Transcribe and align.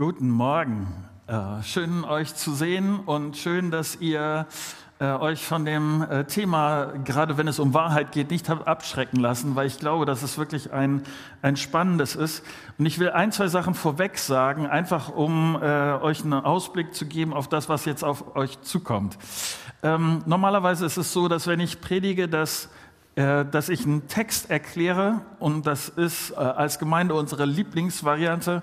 Guten 0.00 0.30
Morgen. 0.30 0.86
Äh, 1.26 1.62
schön 1.62 2.04
euch 2.04 2.34
zu 2.34 2.54
sehen 2.54 3.00
und 3.00 3.36
schön, 3.36 3.70
dass 3.70 4.00
ihr 4.00 4.46
äh, 4.98 5.04
euch 5.04 5.44
von 5.44 5.66
dem 5.66 6.00
äh, 6.00 6.24
Thema, 6.24 6.86
gerade 7.04 7.36
wenn 7.36 7.46
es 7.46 7.58
um 7.58 7.74
Wahrheit 7.74 8.10
geht, 8.10 8.30
nicht 8.30 8.48
abschrecken 8.48 9.20
lassen, 9.20 9.56
weil 9.56 9.66
ich 9.66 9.78
glaube, 9.78 10.06
dass 10.06 10.22
es 10.22 10.38
wirklich 10.38 10.72
ein, 10.72 11.02
ein 11.42 11.58
spannendes 11.58 12.16
ist. 12.16 12.42
Und 12.78 12.86
ich 12.86 12.98
will 12.98 13.10
ein, 13.10 13.30
zwei 13.30 13.48
Sachen 13.48 13.74
vorweg 13.74 14.16
sagen, 14.16 14.66
einfach 14.66 15.10
um 15.10 15.56
euch 15.56 16.24
einen 16.24 16.32
Ausblick 16.32 16.94
zu 16.94 17.04
geben 17.04 17.34
auf 17.34 17.48
das, 17.48 17.68
was 17.68 17.84
jetzt 17.84 18.02
auf 18.02 18.36
euch 18.36 18.58
zukommt. 18.62 19.18
Ähm, 19.82 20.22
normalerweise 20.24 20.86
ist 20.86 20.96
es 20.96 21.12
so, 21.12 21.28
dass 21.28 21.46
wenn 21.46 21.60
ich 21.60 21.82
predige, 21.82 22.26
dass 22.26 22.70
dass 23.16 23.68
ich 23.68 23.84
einen 23.84 24.06
Text 24.06 24.50
erkläre 24.50 25.20
und 25.40 25.66
das 25.66 25.88
ist 25.88 26.32
als 26.32 26.78
Gemeinde 26.78 27.14
unsere 27.14 27.44
Lieblingsvariante. 27.44 28.62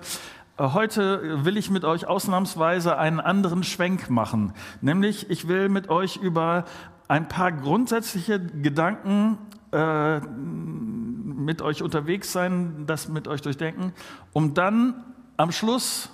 Äh, 0.58 0.70
heute 0.72 1.44
will 1.44 1.56
ich 1.56 1.70
mit 1.70 1.84
euch 1.84 2.06
ausnahmsweise 2.06 2.98
einen 2.98 3.20
anderen 3.20 3.62
Schwenk 3.62 4.10
machen, 4.10 4.52
nämlich 4.80 5.30
ich 5.30 5.48
will 5.48 5.68
mit 5.68 5.88
euch 5.88 6.16
über 6.16 6.64
ein 7.06 7.28
paar 7.28 7.52
grundsätzliche 7.52 8.40
Gedanken 8.40 9.38
äh, 9.72 10.20
mit 10.20 11.62
euch 11.62 11.82
unterwegs 11.82 12.32
sein, 12.32 12.84
das 12.86 13.08
mit 13.08 13.28
euch 13.28 13.40
durchdenken, 13.40 13.92
um 14.32 14.52
dann 14.52 15.04
am 15.36 15.52
Schluss 15.52 16.10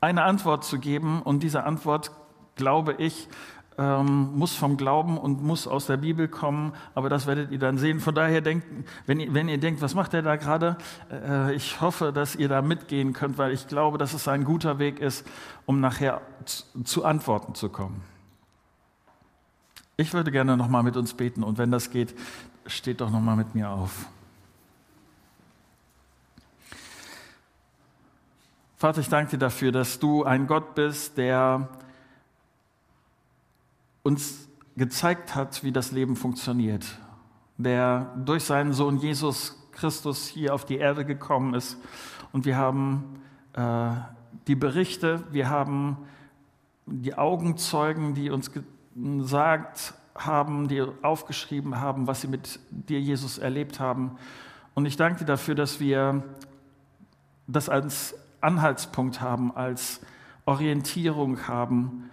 eine 0.00 0.22
Antwort 0.22 0.64
zu 0.64 0.78
geben. 0.78 1.22
Und 1.22 1.42
diese 1.42 1.64
Antwort, 1.64 2.12
glaube 2.54 2.94
ich, 2.98 3.28
ähm, 3.78 4.36
muss 4.36 4.54
vom 4.54 4.76
Glauben 4.76 5.16
und 5.16 5.42
muss 5.42 5.68
aus 5.68 5.86
der 5.86 5.96
Bibel 5.96 6.26
kommen, 6.26 6.72
aber 6.94 7.08
das 7.08 7.26
werdet 7.26 7.52
ihr 7.52 7.60
dann 7.60 7.78
sehen. 7.78 8.00
Von 8.00 8.14
daher 8.14 8.40
denkt, 8.40 8.66
wenn 9.06 9.20
ihr, 9.20 9.32
wenn 9.32 9.48
ihr 9.48 9.58
denkt, 9.58 9.80
was 9.80 9.94
macht 9.94 10.14
er 10.14 10.22
da 10.22 10.36
gerade? 10.36 10.76
Äh, 11.10 11.54
ich 11.54 11.80
hoffe, 11.80 12.12
dass 12.12 12.34
ihr 12.34 12.48
da 12.48 12.60
mitgehen 12.60 13.12
könnt, 13.12 13.38
weil 13.38 13.52
ich 13.52 13.68
glaube, 13.68 13.96
dass 13.96 14.14
es 14.14 14.26
ein 14.26 14.44
guter 14.44 14.78
Weg 14.80 14.98
ist, 14.98 15.24
um 15.64 15.80
nachher 15.80 16.20
zu, 16.44 16.64
zu 16.82 17.04
Antworten 17.04 17.54
zu 17.54 17.68
kommen. 17.68 18.02
Ich 19.96 20.12
würde 20.12 20.32
gerne 20.32 20.56
nochmal 20.56 20.82
mit 20.82 20.96
uns 20.96 21.14
beten 21.14 21.44
und 21.44 21.58
wenn 21.58 21.70
das 21.70 21.90
geht, 21.90 22.14
steht 22.66 23.00
doch 23.00 23.10
nochmal 23.10 23.36
mit 23.36 23.54
mir 23.54 23.70
auf. 23.70 24.06
Vater, 28.76 29.00
ich 29.00 29.08
danke 29.08 29.32
dir 29.32 29.38
dafür, 29.38 29.72
dass 29.72 29.98
du 29.98 30.24
ein 30.24 30.46
Gott 30.46 30.76
bist, 30.76 31.18
der 31.18 31.68
uns 34.08 34.48
gezeigt 34.74 35.34
hat, 35.34 35.62
wie 35.62 35.70
das 35.70 35.92
Leben 35.92 36.16
funktioniert, 36.16 36.86
der 37.58 38.14
durch 38.24 38.42
seinen 38.44 38.72
Sohn 38.72 38.96
Jesus 38.96 39.68
Christus 39.72 40.26
hier 40.26 40.54
auf 40.54 40.64
die 40.64 40.78
Erde 40.78 41.04
gekommen 41.04 41.52
ist. 41.52 41.76
Und 42.32 42.46
wir 42.46 42.56
haben 42.56 43.20
äh, 43.52 43.90
die 44.46 44.54
Berichte, 44.54 45.24
wir 45.30 45.50
haben 45.50 45.98
die 46.86 47.14
Augenzeugen, 47.18 48.14
die 48.14 48.30
uns 48.30 48.50
gesagt 48.94 49.92
haben, 50.14 50.68
die 50.68 50.82
aufgeschrieben 51.02 51.78
haben, 51.78 52.06
was 52.06 52.22
sie 52.22 52.28
mit 52.28 52.58
dir, 52.70 52.98
Jesus, 52.98 53.36
erlebt 53.36 53.78
haben. 53.78 54.16
Und 54.72 54.86
ich 54.86 54.96
danke 54.96 55.20
dir 55.20 55.26
dafür, 55.26 55.54
dass 55.54 55.80
wir 55.80 56.22
das 57.46 57.68
als 57.68 58.14
Anhaltspunkt 58.40 59.20
haben, 59.20 59.54
als 59.54 60.00
Orientierung 60.46 61.46
haben 61.46 62.08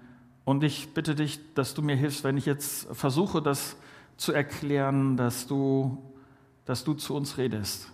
und 0.46 0.64
ich 0.64 0.94
bitte 0.94 1.16
dich, 1.16 1.40
dass 1.56 1.74
du 1.74 1.82
mir 1.82 1.96
hilfst, 1.96 2.24
wenn 2.24 2.38
ich 2.38 2.46
jetzt 2.46 2.88
versuche, 2.96 3.42
das 3.42 3.76
zu 4.16 4.32
erklären, 4.32 5.18
dass 5.18 5.48
du, 5.48 6.02
dass 6.66 6.84
du 6.84 6.94
zu 6.94 7.16
uns 7.16 7.38
redest, 7.38 7.90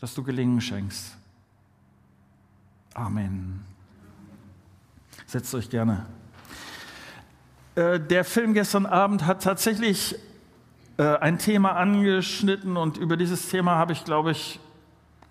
dass 0.00 0.14
du 0.14 0.22
Gelingen 0.22 0.60
schenkst. 0.60 1.16
Amen. 2.94 3.64
Setzt 5.26 5.54
euch 5.54 5.70
gerne. 5.70 6.06
Äh, 7.74 7.98
der 8.00 8.24
Film 8.24 8.54
gestern 8.54 8.86
Abend 8.86 9.24
hat 9.24 9.42
tatsächlich 9.42 10.16
äh, 10.98 11.16
ein 11.18 11.38
Thema 11.38 11.72
angeschnitten 11.72 12.76
und 12.76 12.98
über 12.98 13.16
dieses 13.16 13.48
Thema 13.48 13.76
habe 13.76 13.92
ich, 13.92 14.04
glaube 14.04 14.32
ich, 14.32 14.60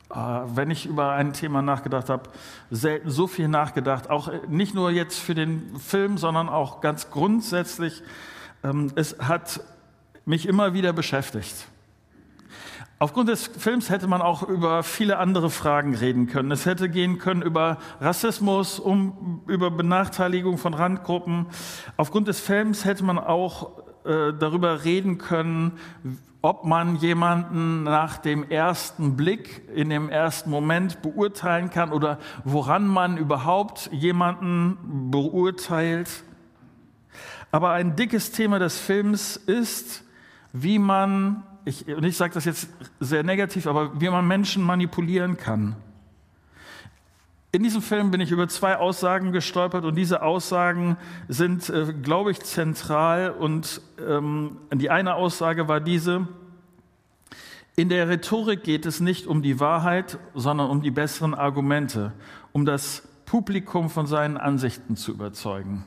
wenn 0.09 0.71
ich 0.71 0.85
über 0.85 1.11
ein 1.11 1.33
Thema 1.33 1.61
nachgedacht 1.61 2.09
habe, 2.09 2.29
selten 2.71 3.09
so 3.09 3.27
viel 3.27 3.47
nachgedacht. 3.47 4.09
Auch 4.09 4.29
äh, 4.29 4.39
nicht 4.47 4.73
nur 4.73 4.91
jetzt 4.91 5.19
für 5.19 5.35
den 5.35 5.77
Film, 5.79 6.17
sondern 6.17 6.49
auch 6.49 6.81
ganz 6.81 7.09
grundsätzlich. 7.09 8.03
Ähm, 8.63 8.91
es 8.95 9.17
hat 9.19 9.61
mich 10.25 10.47
immer 10.47 10.73
wieder 10.73 10.93
beschäftigt. 10.93 11.67
Aufgrund 12.99 13.29
des 13.29 13.45
Films 13.45 13.91
hätte 13.91 14.07
man 14.07 14.23
auch 14.23 14.41
über 14.41 14.81
viele 14.81 15.19
andere 15.19 15.51
Fragen 15.51 15.93
reden 15.93 16.25
können. 16.25 16.49
Es 16.51 16.65
hätte 16.65 16.89
gehen 16.89 17.19
können 17.19 17.43
über 17.43 17.77
Rassismus, 18.01 18.79
um, 18.79 19.43
über 19.45 19.69
Benachteiligung 19.69 20.57
von 20.57 20.73
Randgruppen. 20.73 21.45
Aufgrund 21.95 22.27
des 22.27 22.39
Films 22.39 22.85
hätte 22.85 23.03
man 23.03 23.19
auch 23.19 23.83
äh, 24.07 24.33
darüber 24.33 24.83
reden 24.83 25.17
können, 25.17 25.73
ob 26.41 26.65
man 26.65 26.95
jemanden 26.95 27.83
nach 27.83 28.17
dem 28.17 28.49
ersten 28.49 29.17
Blick, 29.17 29.63
in 29.73 29.89
dem 29.89 30.09
ersten 30.09 30.49
Moment 30.49 31.01
beurteilen 31.01 31.69
kann 31.69 31.91
oder 31.91 32.19
woran 32.43 32.87
man 32.87 33.17
überhaupt 33.17 33.89
jemanden 33.91 35.11
beurteilt. 35.11 36.23
Aber 37.51 37.71
ein 37.71 37.95
dickes 37.95 38.31
Thema 38.31 38.59
des 38.59 38.79
Films 38.79 39.35
ist, 39.35 40.03
wie 40.53 40.79
man, 40.79 41.43
ich, 41.65 41.87
und 41.87 42.03
ich 42.03 42.15
sage 42.15 42.33
das 42.33 42.45
jetzt 42.45 42.69
sehr 42.99 43.23
negativ, 43.23 43.67
aber 43.67 43.99
wie 43.99 44.09
man 44.09 44.27
Menschen 44.27 44.63
manipulieren 44.63 45.37
kann. 45.37 45.75
In 47.53 47.63
diesem 47.63 47.81
Film 47.81 48.11
bin 48.11 48.19
ich 48.19 48.31
über 48.31 48.49
zwei 48.49 48.77
Aussagen 48.77 49.31
gestolpert 49.31 49.85
und 49.85 49.95
diese 49.95 50.21
Aussagen 50.21 50.97
sind, 51.29 51.69
äh, 51.69 51.93
glaube 51.93 52.31
ich, 52.31 52.41
zentral. 52.41 53.31
Und 53.31 53.81
ähm, 54.05 54.57
die 54.73 54.89
eine 54.89 55.15
Aussage 55.15 55.67
war 55.69 55.79
diese, 55.79 56.27
in 57.77 57.89
der 57.89 58.09
Rhetorik 58.09 58.63
geht 58.63 58.85
es 58.85 58.99
nicht 58.99 59.27
um 59.27 59.41
die 59.41 59.59
Wahrheit, 59.59 60.17
sondern 60.33 60.69
um 60.69 60.81
die 60.81 60.91
besseren 60.91 61.33
Argumente, 61.33 62.11
um 62.51 62.65
das 62.65 63.07
Publikum 63.25 63.89
von 63.89 64.07
seinen 64.07 64.35
Ansichten 64.35 64.95
zu 64.95 65.11
überzeugen. 65.11 65.85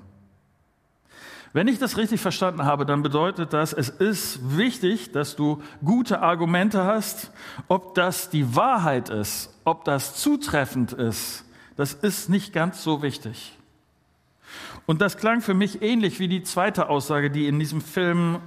Wenn 1.53 1.67
ich 1.67 1.81
das 1.81 1.97
richtig 1.97 2.21
verstanden 2.21 2.65
habe, 2.65 2.87
dann 2.87 3.03
bedeutet 3.03 3.53
das, 3.53 3.73
es 3.73 3.89
ist 3.89 4.57
wichtig, 4.57 5.11
dass 5.11 5.35
du 5.35 5.61
gute 5.85 6.23
Argumente 6.23 6.85
hast. 6.85 7.33
Ob 7.67 7.97
das 7.97 8.31
die 8.31 8.55
Wahrheit 8.55 9.09
ist, 9.09 9.53
ob 9.65 9.85
das 9.85 10.15
zutreffend 10.15 10.93
ist, 10.93 11.45
das 11.81 11.95
ist 11.95 12.29
nicht 12.29 12.53
ganz 12.53 12.83
so 12.83 13.01
wichtig. 13.01 13.57
Und 14.85 15.01
das 15.01 15.17
klang 15.17 15.41
für 15.41 15.55
mich 15.55 15.81
ähnlich 15.81 16.21
wie 16.21 16.29
die 16.29 16.43
zweite 16.43 16.91
Aussage, 16.91 17.31
die 17.31 17.49
in 17.49 17.59
diesem 17.59 17.81
Film 17.81 18.41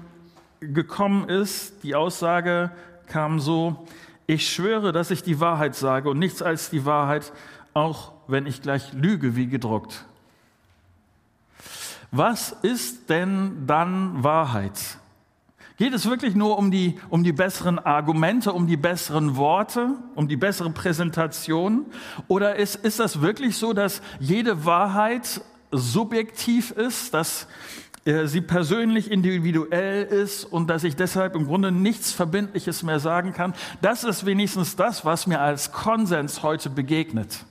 gekommen 0.60 1.28
ist. 1.28 1.84
Die 1.84 1.96
Aussage 1.96 2.70
kam 3.08 3.40
so, 3.40 3.88
ich 4.28 4.48
schwöre, 4.48 4.92
dass 4.92 5.10
ich 5.10 5.24
die 5.24 5.40
Wahrheit 5.40 5.74
sage 5.74 6.12
und 6.12 6.20
nichts 6.20 6.44
als 6.44 6.70
die 6.70 6.86
Wahrheit, 6.86 7.34
auch 7.74 8.12
wenn 8.28 8.46
ich 8.46 8.62
gleich 8.62 8.94
lüge 8.94 9.36
wie 9.36 9.48
gedruckt. 9.48 10.06
Was 12.12 12.52
ist 12.52 13.10
denn 13.10 13.66
dann 13.66 14.24
Wahrheit? 14.24 15.00
Geht 15.84 15.94
es 15.94 16.06
wirklich 16.06 16.34
nur 16.34 16.58
um 16.58 16.72
die, 16.72 16.96
um 17.10 17.26
die 17.26 17.34
besseren 17.34 17.78
Argumente, 17.78 18.54
um 18.54 18.68
die 18.68 18.78
besseren 18.78 19.36
Worte, 19.36 19.90
um 20.16 20.30
die 20.30 20.38
bessere 20.38 20.70
Präsentation? 20.70 21.88
Oder 22.30 22.56
ist, 22.56 22.76
ist 22.76 23.02
das 23.02 23.20
wirklich 23.20 23.58
so, 23.58 23.74
dass 23.74 24.02
jede 24.18 24.64
Wahrheit 24.64 25.42
subjektiv 25.72 26.72
ist, 26.72 27.14
dass 27.14 27.48
äh, 28.06 28.28
sie 28.28 28.40
persönlich 28.40 29.12
individuell 29.12 30.06
ist 30.06 30.46
und 30.46 30.70
dass 30.70 30.86
ich 30.86 30.96
deshalb 30.96 31.36
im 31.36 31.48
Grunde 31.48 31.74
nichts 31.74 32.14
Verbindliches 32.14 32.82
mehr 32.84 33.02
sagen 33.02 33.34
kann? 33.34 33.54
Das 33.82 34.06
ist 34.06 34.26
wenigstens 34.26 34.78
das, 34.78 35.04
was 35.04 35.28
mir 35.28 35.42
als 35.42 35.74
Konsens 35.74 36.44
heute 36.44 36.70
begegnet. 36.70 37.44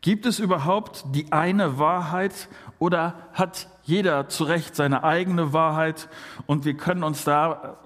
Gibt 0.00 0.24
es 0.24 0.38
überhaupt 0.38 1.04
die 1.14 1.30
eine 1.30 1.78
Wahrheit 1.78 2.48
oder 2.78 3.14
hat 3.34 3.68
jeder 3.82 4.28
zu 4.28 4.44
Recht 4.44 4.74
seine 4.74 5.04
eigene 5.04 5.52
Wahrheit 5.52 6.08
und 6.46 6.64
wir 6.64 6.74
können 6.74 7.02
uns 7.02 7.24
da 7.24 7.78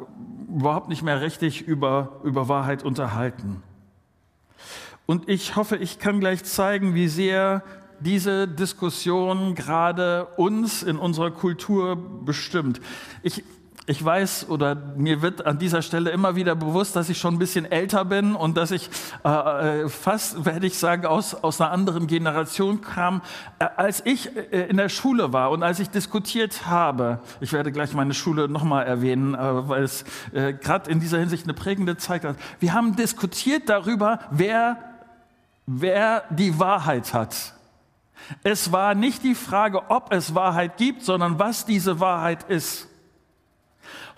überhaupt 0.48 0.88
nicht 0.88 1.02
mehr 1.02 1.20
richtig 1.20 1.62
über, 1.62 2.20
über 2.22 2.48
Wahrheit 2.48 2.84
unterhalten? 2.84 3.62
Und 5.06 5.28
ich 5.28 5.56
hoffe, 5.56 5.76
ich 5.76 5.98
kann 5.98 6.20
gleich 6.20 6.44
zeigen, 6.44 6.94
wie 6.94 7.08
sehr 7.08 7.62
diese 8.00 8.46
Diskussion 8.48 9.54
gerade 9.54 10.26
uns 10.36 10.82
in 10.82 10.98
unserer 10.98 11.30
Kultur 11.30 11.96
bestimmt. 11.96 12.80
Ich, 13.22 13.42
ich 13.86 14.02
weiß 14.02 14.48
oder 14.48 14.74
mir 14.74 15.20
wird 15.20 15.44
an 15.44 15.58
dieser 15.58 15.82
Stelle 15.82 16.10
immer 16.10 16.36
wieder 16.36 16.54
bewusst, 16.54 16.96
dass 16.96 17.10
ich 17.10 17.18
schon 17.18 17.34
ein 17.34 17.38
bisschen 17.38 17.70
älter 17.70 18.04
bin 18.04 18.34
und 18.34 18.56
dass 18.56 18.70
ich 18.70 18.88
äh, 19.24 19.82
äh 19.82 19.88
fast, 19.88 20.44
werde 20.44 20.66
ich 20.66 20.78
sagen, 20.78 21.04
aus, 21.06 21.34
aus 21.34 21.60
einer 21.60 21.70
anderen 21.70 22.06
Generation 22.06 22.80
kam. 22.80 23.20
Äh, 23.58 23.66
als 23.76 24.04
ich 24.06 24.34
äh, 24.36 24.68
in 24.68 24.78
der 24.78 24.88
Schule 24.88 25.32
war 25.32 25.50
und 25.50 25.62
als 25.62 25.80
ich 25.80 25.90
diskutiert 25.90 26.66
habe, 26.66 27.20
ich 27.40 27.52
werde 27.52 27.72
gleich 27.72 27.92
meine 27.92 28.14
Schule 28.14 28.48
nochmal 28.48 28.86
erwähnen, 28.86 29.34
äh, 29.34 29.68
weil 29.68 29.82
es 29.82 30.04
äh, 30.32 30.54
gerade 30.54 30.90
in 30.90 31.00
dieser 31.00 31.18
Hinsicht 31.18 31.44
eine 31.44 31.54
prägende 31.54 31.96
Zeit 31.96 32.24
hat. 32.24 32.36
Wir 32.60 32.72
haben 32.72 32.96
diskutiert 32.96 33.68
darüber, 33.68 34.20
wer 34.30 34.78
wer 35.66 36.24
die 36.30 36.58
Wahrheit 36.58 37.14
hat. 37.14 37.54
Es 38.42 38.72
war 38.72 38.94
nicht 38.94 39.22
die 39.22 39.34
Frage, 39.34 39.90
ob 39.90 40.12
es 40.12 40.34
Wahrheit 40.34 40.76
gibt, 40.76 41.02
sondern 41.02 41.38
was 41.38 41.66
diese 41.66 42.00
Wahrheit 42.00 42.44
ist. 42.44 42.88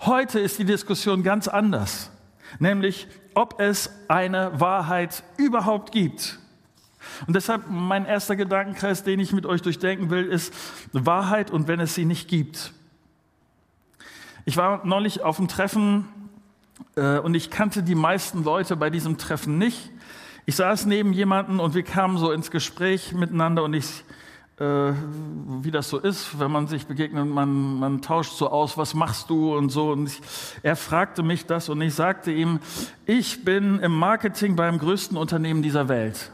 Heute 0.01 0.39
ist 0.39 0.59
die 0.59 0.65
Diskussion 0.65 1.23
ganz 1.23 1.47
anders, 1.47 2.11
nämlich 2.59 3.07
ob 3.33 3.59
es 3.59 3.91
eine 4.07 4.59
Wahrheit 4.59 5.23
überhaupt 5.37 5.91
gibt. 5.91 6.39
Und 7.25 7.35
deshalb 7.35 7.69
mein 7.69 8.05
erster 8.05 8.35
Gedankenkreis, 8.35 9.03
den 9.03 9.19
ich 9.19 9.31
mit 9.31 9.45
euch 9.45 9.61
durchdenken 9.61 10.09
will, 10.09 10.25
ist 10.25 10.53
Wahrheit 10.91 11.51
und 11.51 11.67
wenn 11.67 11.79
es 11.79 11.95
sie 11.95 12.05
nicht 12.05 12.27
gibt. 12.27 12.73
Ich 14.45 14.57
war 14.57 14.85
neulich 14.85 15.23
auf 15.23 15.39
einem 15.39 15.47
Treffen 15.47 16.07
äh, 16.95 17.19
und 17.19 17.35
ich 17.35 17.49
kannte 17.49 17.83
die 17.83 17.95
meisten 17.95 18.43
Leute 18.43 18.75
bei 18.75 18.89
diesem 18.89 19.17
Treffen 19.17 19.57
nicht. 19.57 19.91
Ich 20.45 20.55
saß 20.55 20.85
neben 20.85 21.11
jemanden 21.11 21.59
und 21.59 21.75
wir 21.75 21.83
kamen 21.83 22.17
so 22.17 22.31
ins 22.31 22.51
Gespräch 22.51 23.13
miteinander 23.13 23.63
und 23.63 23.73
ich, 23.73 24.05
wie 24.59 25.69
das 25.71 25.89
so 25.89 25.99
ist, 25.99 26.39
wenn 26.39 26.51
man 26.51 26.65
sich 26.65 26.87
begegnet, 26.87 27.27
man, 27.27 27.79
man 27.79 28.01
tauscht 28.01 28.33
so 28.33 28.49
aus, 28.49 28.75
was 28.77 28.95
machst 28.95 29.29
du 29.29 29.55
und 29.55 29.69
so. 29.69 29.91
Und 29.91 30.07
ich, 30.07 30.21
er 30.63 30.75
fragte 30.75 31.21
mich 31.21 31.45
das 31.45 31.69
und 31.69 31.79
ich 31.81 31.93
sagte 31.93 32.31
ihm, 32.31 32.59
ich 33.05 33.45
bin 33.45 33.79
im 33.79 33.95
Marketing 33.95 34.55
beim 34.55 34.79
größten 34.79 35.15
Unternehmen 35.15 35.61
dieser 35.61 35.89
Welt. 35.89 36.31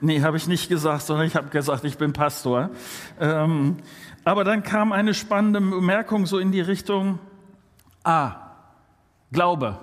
Nee, 0.00 0.20
habe 0.22 0.36
ich 0.36 0.46
nicht 0.46 0.68
gesagt, 0.68 1.02
sondern 1.02 1.26
ich 1.26 1.36
habe 1.36 1.48
gesagt, 1.48 1.84
ich 1.84 1.96
bin 1.96 2.12
Pastor. 2.12 2.70
Ähm, 3.18 3.78
aber 4.24 4.44
dann 4.44 4.62
kam 4.62 4.92
eine 4.92 5.14
spannende 5.14 5.60
Bemerkung 5.60 6.26
so 6.26 6.38
in 6.38 6.52
die 6.52 6.60
Richtung, 6.60 7.18
ah, 8.04 8.48
Glaube. 9.32 9.78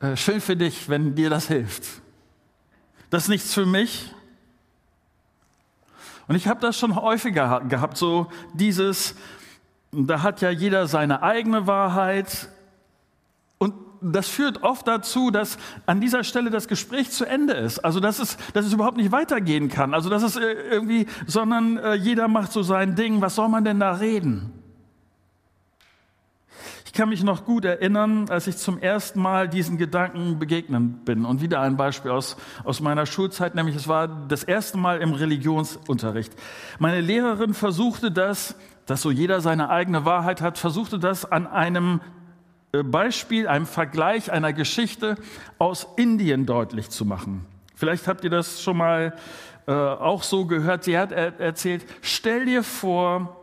Äh, 0.00 0.16
schön 0.16 0.40
für 0.40 0.56
dich, 0.56 0.88
wenn 0.88 1.14
dir 1.14 1.30
das 1.30 1.48
hilft. 1.48 2.02
Das 3.10 3.24
ist 3.24 3.28
nichts 3.28 3.54
für 3.54 3.66
mich. 3.66 4.12
Und 6.28 6.34
ich 6.36 6.48
habe 6.48 6.60
das 6.60 6.78
schon 6.78 6.96
häufiger 6.96 7.60
gehabt, 7.68 7.96
so 7.96 8.26
dieses, 8.52 9.14
da 9.92 10.22
hat 10.22 10.40
ja 10.40 10.50
jeder 10.50 10.86
seine 10.86 11.22
eigene 11.22 11.66
Wahrheit. 11.66 12.48
Und 13.58 13.74
das 14.00 14.28
führt 14.28 14.62
oft 14.62 14.88
dazu, 14.88 15.30
dass 15.30 15.56
an 15.86 16.00
dieser 16.00 16.24
Stelle 16.24 16.50
das 16.50 16.68
Gespräch 16.68 17.10
zu 17.10 17.24
Ende 17.24 17.54
ist. 17.54 17.78
Also 17.78 18.00
dass 18.00 18.18
es, 18.18 18.36
dass 18.54 18.66
es 18.66 18.72
überhaupt 18.72 18.96
nicht 18.96 19.12
weitergehen 19.12 19.68
kann. 19.68 19.94
Also 19.94 20.10
dass 20.10 20.22
es 20.22 20.36
äh, 20.36 20.42
irgendwie, 20.42 21.06
sondern 21.26 21.78
äh, 21.78 21.94
jeder 21.94 22.28
macht 22.28 22.52
so 22.52 22.62
sein 22.62 22.96
Ding. 22.96 23.20
Was 23.20 23.36
soll 23.36 23.48
man 23.48 23.64
denn 23.64 23.78
da 23.78 23.92
reden? 23.92 24.55
Kann 26.96 27.10
mich 27.10 27.22
noch 27.22 27.44
gut 27.44 27.64
erinnern, 27.64 28.26
als 28.30 28.46
ich 28.46 28.56
zum 28.56 28.78
ersten 28.78 29.20
Mal 29.20 29.48
diesen 29.48 29.76
Gedanken 29.76 30.38
begegnet 30.38 31.04
bin. 31.04 31.26
Und 31.26 31.42
wieder 31.42 31.60
ein 31.60 31.76
Beispiel 31.76 32.10
aus, 32.10 32.36
aus 32.64 32.80
meiner 32.80 33.04
Schulzeit, 33.04 33.54
nämlich 33.54 33.76
es 33.76 33.86
war 33.86 34.08
das 34.08 34.42
erste 34.42 34.78
Mal 34.78 35.02
im 35.02 35.12
Religionsunterricht. 35.12 36.32
Meine 36.78 37.02
Lehrerin 37.02 37.52
versuchte 37.52 38.10
das, 38.10 38.56
dass 38.86 39.02
so 39.02 39.10
jeder 39.10 39.42
seine 39.42 39.68
eigene 39.68 40.04
Wahrheit 40.04 40.40
hat, 40.40 40.56
versuchte 40.56 40.98
das 40.98 41.30
an 41.30 41.46
einem 41.46 42.00
äh, 42.72 42.82
Beispiel, 42.82 43.46
einem 43.46 43.66
Vergleich 43.66 44.32
einer 44.32 44.54
Geschichte 44.54 45.16
aus 45.58 45.86
Indien 45.96 46.46
deutlich 46.46 46.88
zu 46.88 47.04
machen. 47.04 47.44
Vielleicht 47.74 48.08
habt 48.08 48.24
ihr 48.24 48.30
das 48.30 48.62
schon 48.62 48.78
mal 48.78 49.14
äh, 49.66 49.72
auch 49.72 50.22
so 50.22 50.46
gehört. 50.46 50.84
Sie 50.84 50.96
hat 50.96 51.12
er 51.12 51.38
erzählt, 51.40 51.84
stell 52.00 52.46
dir 52.46 52.62
vor, 52.62 53.35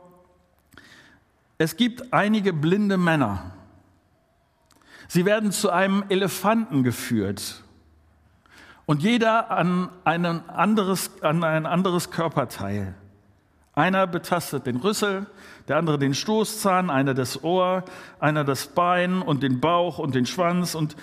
es 1.57 1.77
gibt 1.77 2.13
einige 2.13 2.53
blinde 2.53 2.97
Männer. 2.97 3.51
Sie 5.07 5.25
werden 5.25 5.51
zu 5.51 5.69
einem 5.69 6.03
Elefanten 6.09 6.83
geführt 6.83 7.63
und 8.85 9.01
jeder 9.01 9.51
an, 9.51 9.89
ein 10.03 10.25
anderes, 10.25 11.11
an 11.21 11.43
ein 11.43 11.65
anderes 11.65 12.11
Körperteil. 12.11 12.95
Einer 13.75 14.05
betastet 14.07 14.67
den 14.67 14.77
Rüssel, 14.77 15.25
der 15.67 15.77
andere 15.77 15.97
den 15.97 16.13
Stoßzahn, 16.13 16.89
einer 16.89 17.13
das 17.13 17.43
Ohr, 17.43 17.83
einer 18.19 18.43
das 18.43 18.67
Bein 18.67 19.21
und 19.21 19.41
den 19.41 19.61
Bauch 19.61 19.97
und 19.97 20.13
den 20.15 20.25
Schwanz. 20.25 20.75
Und 20.75 20.95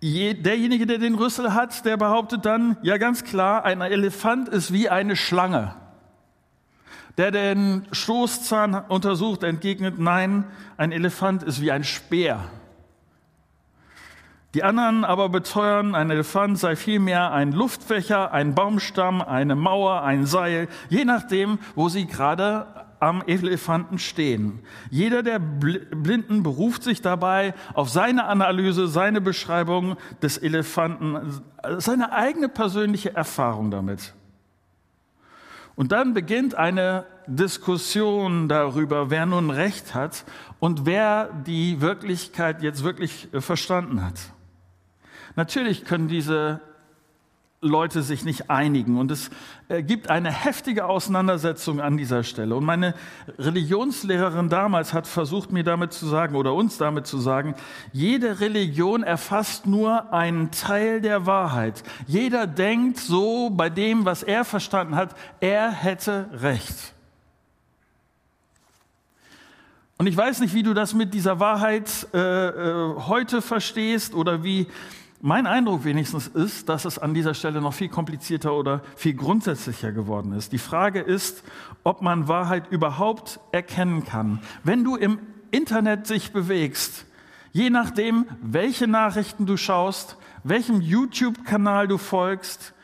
je, 0.00 0.34
derjenige, 0.34 0.86
der 0.86 0.98
den 0.98 1.14
Rüssel 1.14 1.54
hat, 1.54 1.86
der 1.86 1.96
behauptet 1.96 2.44
dann, 2.44 2.76
ja 2.82 2.98
ganz 2.98 3.24
klar, 3.24 3.64
ein 3.64 3.80
Elefant 3.80 4.48
ist 4.48 4.72
wie 4.72 4.90
eine 4.90 5.16
Schlange. 5.16 5.74
Der 7.18 7.30
den 7.30 7.86
Stoßzahn 7.92 8.74
untersucht, 8.74 9.42
entgegnet, 9.42 9.98
nein, 9.98 10.44
ein 10.76 10.92
Elefant 10.92 11.42
ist 11.42 11.60
wie 11.60 11.70
ein 11.70 11.84
Speer. 11.84 12.40
Die 14.54 14.62
anderen 14.62 15.04
aber 15.04 15.30
beteuern, 15.30 15.94
ein 15.94 16.10
Elefant 16.10 16.58
sei 16.58 16.76
vielmehr 16.76 17.32
ein 17.32 17.52
Luftfächer, 17.52 18.32
ein 18.32 18.54
Baumstamm, 18.54 19.22
eine 19.22 19.56
Mauer, 19.56 20.02
ein 20.02 20.26
Seil, 20.26 20.68
je 20.90 21.06
nachdem, 21.06 21.58
wo 21.74 21.88
sie 21.88 22.06
gerade 22.06 22.66
am 23.00 23.22
Elefanten 23.26 23.98
stehen. 23.98 24.60
Jeder 24.90 25.22
der 25.22 25.38
Blinden 25.38 26.42
beruft 26.42 26.84
sich 26.84 27.02
dabei 27.02 27.52
auf 27.74 27.88
seine 27.88 28.26
Analyse, 28.26 28.86
seine 28.88 29.20
Beschreibung 29.20 29.96
des 30.22 30.38
Elefanten, 30.38 31.42
seine 31.78 32.12
eigene 32.12 32.48
persönliche 32.48 33.16
Erfahrung 33.16 33.70
damit. 33.70 34.14
Und 35.74 35.92
dann 35.92 36.14
beginnt 36.14 36.54
eine 36.54 37.06
Diskussion 37.26 38.48
darüber, 38.48 39.10
wer 39.10 39.26
nun 39.26 39.50
recht 39.50 39.94
hat 39.94 40.24
und 40.58 40.86
wer 40.86 41.30
die 41.46 41.80
Wirklichkeit 41.80 42.62
jetzt 42.62 42.84
wirklich 42.84 43.32
äh, 43.32 43.40
verstanden 43.40 44.04
hat. 44.04 44.14
Natürlich 45.34 45.84
können 45.84 46.08
diese 46.08 46.60
Leute 47.64 48.02
sich 48.02 48.24
nicht 48.24 48.50
einigen. 48.50 48.98
Und 48.98 49.12
es 49.12 49.30
äh, 49.68 49.84
gibt 49.84 50.10
eine 50.10 50.32
heftige 50.32 50.86
Auseinandersetzung 50.86 51.80
an 51.80 51.96
dieser 51.96 52.24
Stelle. 52.24 52.56
Und 52.56 52.64
meine 52.64 52.94
Religionslehrerin 53.38 54.48
damals 54.48 54.92
hat 54.92 55.06
versucht, 55.06 55.52
mir 55.52 55.62
damit 55.62 55.92
zu 55.92 56.06
sagen 56.06 56.34
oder 56.34 56.54
uns 56.54 56.76
damit 56.76 57.06
zu 57.06 57.18
sagen, 57.18 57.54
jede 57.92 58.40
Religion 58.40 59.04
erfasst 59.04 59.66
nur 59.66 60.12
einen 60.12 60.50
Teil 60.50 61.00
der 61.00 61.24
Wahrheit. 61.24 61.84
Jeder 62.08 62.48
denkt 62.48 62.98
so 62.98 63.48
bei 63.50 63.70
dem, 63.70 64.04
was 64.04 64.24
er 64.24 64.44
verstanden 64.44 64.96
hat, 64.96 65.14
er 65.38 65.70
hätte 65.70 66.28
Recht. 66.32 66.92
Und 69.98 70.08
ich 70.08 70.16
weiß 70.16 70.40
nicht, 70.40 70.52
wie 70.52 70.64
du 70.64 70.74
das 70.74 70.94
mit 70.94 71.14
dieser 71.14 71.38
Wahrheit 71.38 72.08
äh, 72.12 72.18
äh, 72.18 72.94
heute 73.06 73.40
verstehst 73.40 74.14
oder 74.14 74.42
wie 74.42 74.66
mein 75.24 75.46
Eindruck 75.46 75.84
wenigstens 75.84 76.26
ist, 76.26 76.68
dass 76.68 76.84
es 76.84 76.98
an 76.98 77.14
dieser 77.14 77.32
Stelle 77.32 77.60
noch 77.60 77.74
viel 77.74 77.88
komplizierter 77.88 78.52
oder 78.54 78.82
viel 78.96 79.14
grundsätzlicher 79.14 79.92
geworden 79.92 80.32
ist. 80.32 80.50
Die 80.50 80.58
Frage 80.58 81.00
ist, 81.00 81.44
ob 81.84 82.02
man 82.02 82.26
Wahrheit 82.26 82.70
überhaupt 82.70 83.38
erkennen 83.52 84.04
kann. 84.04 84.40
Wenn 84.64 84.82
du 84.82 84.96
im 84.96 85.20
Internet 85.52 86.08
sich 86.08 86.32
bewegst, 86.32 87.06
je 87.52 87.70
nachdem, 87.70 88.26
welche 88.42 88.88
Nachrichten 88.88 89.46
du 89.46 89.56
schaust, 89.56 90.16
welchem 90.42 90.80
YouTube-Kanal 90.80 91.86
du 91.86 91.98
folgst, 91.98 92.74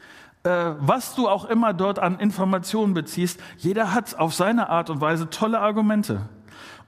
äh, 0.44 0.74
was 0.78 1.16
du 1.16 1.28
auch 1.28 1.44
immer 1.46 1.74
dort 1.74 1.98
an 1.98 2.20
Informationen 2.20 2.94
beziehst, 2.94 3.40
jeder 3.56 3.92
hat 3.92 4.16
auf 4.16 4.32
seine 4.32 4.68
Art 4.68 4.90
und 4.90 5.00
Weise 5.00 5.28
tolle 5.28 5.58
Argumente. 5.58 6.28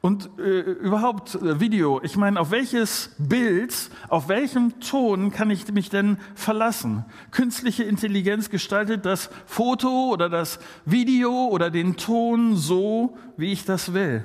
Und 0.03 0.31
äh, 0.39 0.61
überhaupt 0.61 1.35
äh, 1.35 1.61
Video, 1.61 2.01
ich 2.03 2.17
meine, 2.17 2.41
auf 2.41 2.51
welches 2.51 3.11
Bild, 3.19 3.91
auf 4.09 4.29
welchem 4.29 4.81
Ton 4.81 5.31
kann 5.31 5.51
ich 5.51 5.71
mich 5.73 5.91
denn 5.91 6.17
verlassen? 6.35 7.05
Künstliche 7.33 7.85
Intelligenz 7.85 8.49
gestaltet 8.49 9.05
das 9.05 9.29
Foto 9.45 10.11
oder 10.11 10.31
das 10.31 10.59
Video 10.87 11.49
oder 11.49 11.71
den 11.71 11.97
Ton 11.97 12.57
so, 12.57 13.19
wie 13.37 13.53
ich 13.53 13.67
das 13.67 13.93
will. 13.93 14.25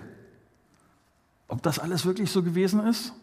Ob 1.50 1.62
das 1.62 1.78
alles 1.78 2.06
wirklich 2.06 2.32
so 2.32 2.42
gewesen 2.42 2.86
ist? 2.88 3.14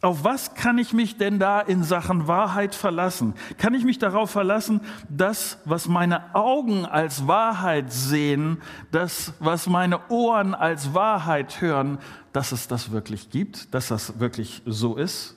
Auf 0.00 0.22
was 0.22 0.54
kann 0.54 0.78
ich 0.78 0.92
mich 0.92 1.16
denn 1.16 1.40
da 1.40 1.60
in 1.60 1.82
Sachen 1.82 2.28
Wahrheit 2.28 2.74
verlassen? 2.74 3.34
Kann 3.58 3.74
ich 3.74 3.84
mich 3.84 3.98
darauf 3.98 4.30
verlassen, 4.30 4.80
das, 5.08 5.58
was 5.64 5.88
meine 5.88 6.34
Augen 6.34 6.86
als 6.86 7.26
Wahrheit 7.26 7.92
sehen, 7.92 8.62
das, 8.92 9.34
was 9.40 9.66
meine 9.66 10.08
Ohren 10.08 10.54
als 10.54 10.94
Wahrheit 10.94 11.60
hören, 11.60 11.98
dass 12.32 12.52
es 12.52 12.68
das 12.68 12.92
wirklich 12.92 13.30
gibt, 13.30 13.74
dass 13.74 13.88
das 13.88 14.20
wirklich 14.20 14.62
so 14.66 14.96
ist? 14.96 15.34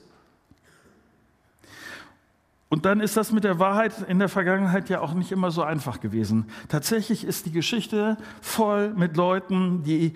Und 2.69 2.85
dann 2.85 3.01
ist 3.01 3.17
das 3.17 3.31
mit 3.31 3.43
der 3.43 3.59
Wahrheit 3.59 3.93
in 4.07 4.19
der 4.19 4.29
Vergangenheit 4.29 4.89
ja 4.89 5.01
auch 5.01 5.13
nicht 5.13 5.31
immer 5.31 5.51
so 5.51 5.63
einfach 5.63 5.99
gewesen. 5.99 6.45
Tatsächlich 6.69 7.25
ist 7.25 7.47
die 7.47 7.51
Geschichte 7.51 8.15
voll 8.41 8.93
mit 8.93 9.17
Leuten, 9.17 9.83
die 9.83 10.13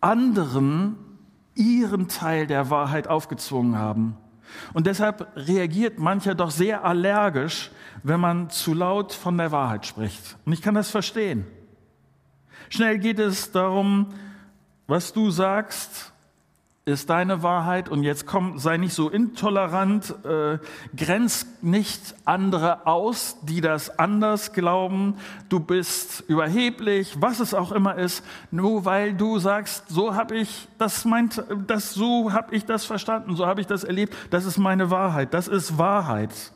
anderen 0.00 0.96
ihren 1.56 2.08
Teil 2.08 2.46
der 2.46 2.70
Wahrheit 2.70 3.08
aufgezwungen 3.08 3.78
haben. 3.78 4.16
Und 4.72 4.86
deshalb 4.86 5.32
reagiert 5.34 5.98
mancher 5.98 6.34
doch 6.34 6.50
sehr 6.50 6.84
allergisch, 6.84 7.70
wenn 8.02 8.20
man 8.20 8.50
zu 8.50 8.74
laut 8.74 9.12
von 9.12 9.36
der 9.36 9.50
Wahrheit 9.50 9.86
spricht. 9.86 10.36
Und 10.44 10.52
ich 10.52 10.62
kann 10.62 10.74
das 10.74 10.90
verstehen. 10.90 11.46
Schnell 12.68 12.98
geht 12.98 13.18
es 13.18 13.52
darum, 13.52 14.14
was 14.86 15.12
du 15.12 15.30
sagst, 15.30 16.12
ist 16.88 17.10
deine 17.10 17.42
Wahrheit 17.42 17.88
und 17.88 18.04
jetzt 18.04 18.26
komm, 18.26 18.60
sei 18.60 18.76
nicht 18.76 18.94
so 18.94 19.10
intolerant, 19.10 20.14
äh, 20.24 20.58
grenz 20.96 21.44
nicht 21.60 22.14
andere 22.24 22.86
aus, 22.86 23.38
die 23.42 23.60
das 23.60 23.98
anders 23.98 24.52
glauben, 24.52 25.16
du 25.48 25.58
bist 25.58 26.20
überheblich, 26.28 27.16
was 27.18 27.40
es 27.40 27.54
auch 27.54 27.72
immer 27.72 27.96
ist, 27.96 28.22
nur 28.52 28.84
weil 28.84 29.14
du 29.14 29.40
sagst, 29.40 29.88
so 29.88 30.14
habe 30.14 30.36
ich 30.36 30.68
das 30.78 31.04
meint, 31.04 31.42
das 31.66 31.92
so 31.92 32.32
habe 32.32 32.54
ich 32.54 32.66
das 32.66 32.84
verstanden, 32.84 33.34
so 33.34 33.46
habe 33.46 33.60
ich 33.60 33.66
das 33.66 33.82
erlebt, 33.82 34.14
das 34.30 34.44
ist 34.44 34.56
meine 34.56 34.88
Wahrheit, 34.88 35.34
das 35.34 35.48
ist 35.48 35.78
Wahrheit. 35.78 36.52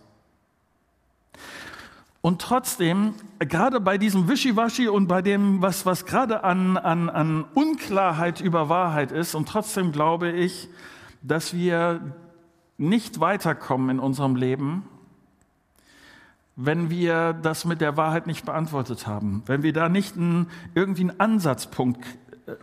Und 2.22 2.42
trotzdem, 2.42 3.14
gerade 3.38 3.80
bei 3.80 3.96
diesem 3.96 4.28
Wischiwaschi 4.28 4.88
und 4.88 5.06
bei 5.06 5.22
dem, 5.22 5.62
was, 5.62 5.86
was 5.86 6.04
gerade 6.04 6.44
an, 6.44 6.76
an, 6.76 7.08
an 7.08 7.44
Unklarheit 7.54 8.40
über 8.42 8.68
Wahrheit 8.68 9.10
ist, 9.10 9.34
und 9.34 9.48
trotzdem 9.48 9.90
glaube 9.90 10.30
ich, 10.30 10.68
dass 11.22 11.54
wir 11.54 12.14
nicht 12.76 13.20
weiterkommen 13.20 13.90
in 13.90 13.98
unserem 14.00 14.36
Leben, 14.36 14.84
wenn 16.56 16.90
wir 16.90 17.32
das 17.32 17.64
mit 17.64 17.80
der 17.80 17.96
Wahrheit 17.96 18.26
nicht 18.26 18.44
beantwortet 18.44 19.06
haben, 19.06 19.42
wenn 19.46 19.62
wir 19.62 19.72
da 19.72 19.88
nicht 19.88 20.16
einen, 20.16 20.48
irgendwie 20.74 21.08
einen 21.08 21.20
Ansatzpunkt 21.20 22.04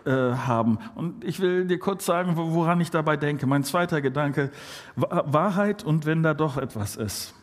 äh, 0.06 0.12
haben. 0.12 0.78
Und 0.94 1.24
ich 1.24 1.40
will 1.40 1.66
dir 1.66 1.80
kurz 1.80 2.06
sagen, 2.06 2.34
woran 2.36 2.80
ich 2.80 2.92
dabei 2.92 3.18
denke. 3.18 3.48
Mein 3.48 3.64
zweiter 3.64 4.02
Gedanke, 4.02 4.52
Wahrheit 4.96 5.84
und 5.84 6.06
wenn 6.06 6.22
da 6.22 6.36
doch 6.36 6.58
etwas 6.58 6.96
ist. 6.96 7.34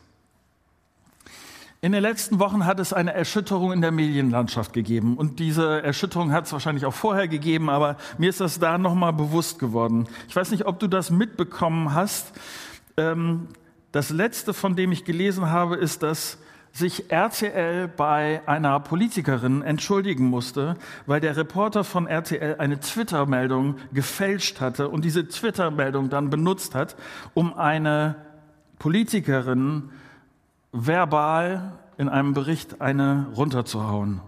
In 1.84 1.92
den 1.92 2.00
letzten 2.00 2.38
Wochen 2.38 2.64
hat 2.64 2.80
es 2.80 2.94
eine 2.94 3.12
Erschütterung 3.12 3.70
in 3.70 3.82
der 3.82 3.90
Medienlandschaft 3.90 4.72
gegeben. 4.72 5.18
Und 5.18 5.38
diese 5.38 5.82
Erschütterung 5.82 6.32
hat 6.32 6.46
es 6.46 6.52
wahrscheinlich 6.54 6.86
auch 6.86 6.94
vorher 6.94 7.28
gegeben, 7.28 7.68
aber 7.68 7.98
mir 8.16 8.30
ist 8.30 8.40
das 8.40 8.58
da 8.58 8.78
nochmal 8.78 9.12
bewusst 9.12 9.58
geworden. 9.58 10.08
Ich 10.26 10.34
weiß 10.34 10.50
nicht, 10.50 10.64
ob 10.64 10.78
du 10.78 10.86
das 10.86 11.10
mitbekommen 11.10 11.92
hast. 11.92 12.32
Ähm, 12.96 13.48
das 13.92 14.08
letzte, 14.08 14.54
von 14.54 14.76
dem 14.76 14.92
ich 14.92 15.04
gelesen 15.04 15.50
habe, 15.50 15.76
ist, 15.76 16.02
dass 16.02 16.38
sich 16.72 17.12
RTL 17.12 17.86
bei 17.88 18.40
einer 18.46 18.80
Politikerin 18.80 19.60
entschuldigen 19.60 20.24
musste, 20.24 20.76
weil 21.04 21.20
der 21.20 21.36
Reporter 21.36 21.84
von 21.84 22.06
RTL 22.06 22.56
eine 22.60 22.80
Twitter-Meldung 22.80 23.76
gefälscht 23.92 24.58
hatte 24.62 24.88
und 24.88 25.04
diese 25.04 25.28
Twitter-Meldung 25.28 26.08
dann 26.08 26.30
benutzt 26.30 26.74
hat, 26.74 26.96
um 27.34 27.52
eine 27.52 28.16
Politikerin 28.78 29.90
verbal 30.74 31.72
in 31.96 32.08
einem 32.08 32.34
Bericht 32.34 32.80
eine 32.80 33.28
runterzuhauen. 33.36 34.20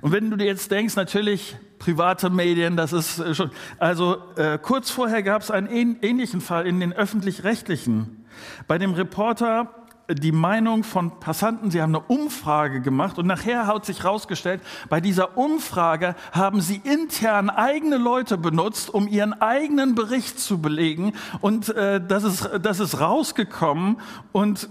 Und 0.00 0.12
wenn 0.12 0.30
du 0.30 0.36
dir 0.36 0.46
jetzt 0.46 0.70
denkst, 0.70 0.96
natürlich 0.96 1.56
private 1.78 2.30
Medien, 2.30 2.76
das 2.76 2.92
ist 2.92 3.36
schon, 3.36 3.50
also 3.78 4.16
äh, 4.36 4.58
kurz 4.58 4.90
vorher 4.90 5.22
gab 5.22 5.42
es 5.42 5.50
einen 5.50 5.66
ähnlichen 5.68 6.40
Fall 6.40 6.66
in 6.66 6.80
den 6.80 6.94
öffentlich-rechtlichen. 6.94 8.24
Bei 8.66 8.78
dem 8.78 8.94
Reporter 8.94 9.81
die 10.14 10.32
Meinung 10.32 10.84
von 10.84 11.18
Passanten, 11.20 11.70
sie 11.70 11.82
haben 11.82 11.94
eine 11.94 12.04
Umfrage 12.04 12.80
gemacht 12.80 13.18
und 13.18 13.26
nachher 13.26 13.66
hat 13.66 13.84
sich 13.84 14.02
herausgestellt, 14.02 14.60
bei 14.88 15.00
dieser 15.00 15.36
Umfrage 15.36 16.14
haben 16.32 16.60
sie 16.60 16.80
intern 16.84 17.50
eigene 17.50 17.96
Leute 17.96 18.38
benutzt, 18.38 18.92
um 18.92 19.08
ihren 19.08 19.32
eigenen 19.40 19.94
Bericht 19.94 20.38
zu 20.38 20.60
belegen 20.60 21.12
und 21.40 21.68
äh, 21.70 22.00
das, 22.00 22.24
ist, 22.24 22.50
das 22.62 22.80
ist 22.80 23.00
rausgekommen 23.00 23.98
und 24.32 24.68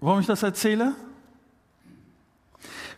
warum 0.00 0.20
ich 0.20 0.26
das 0.26 0.42
erzähle? 0.42 0.94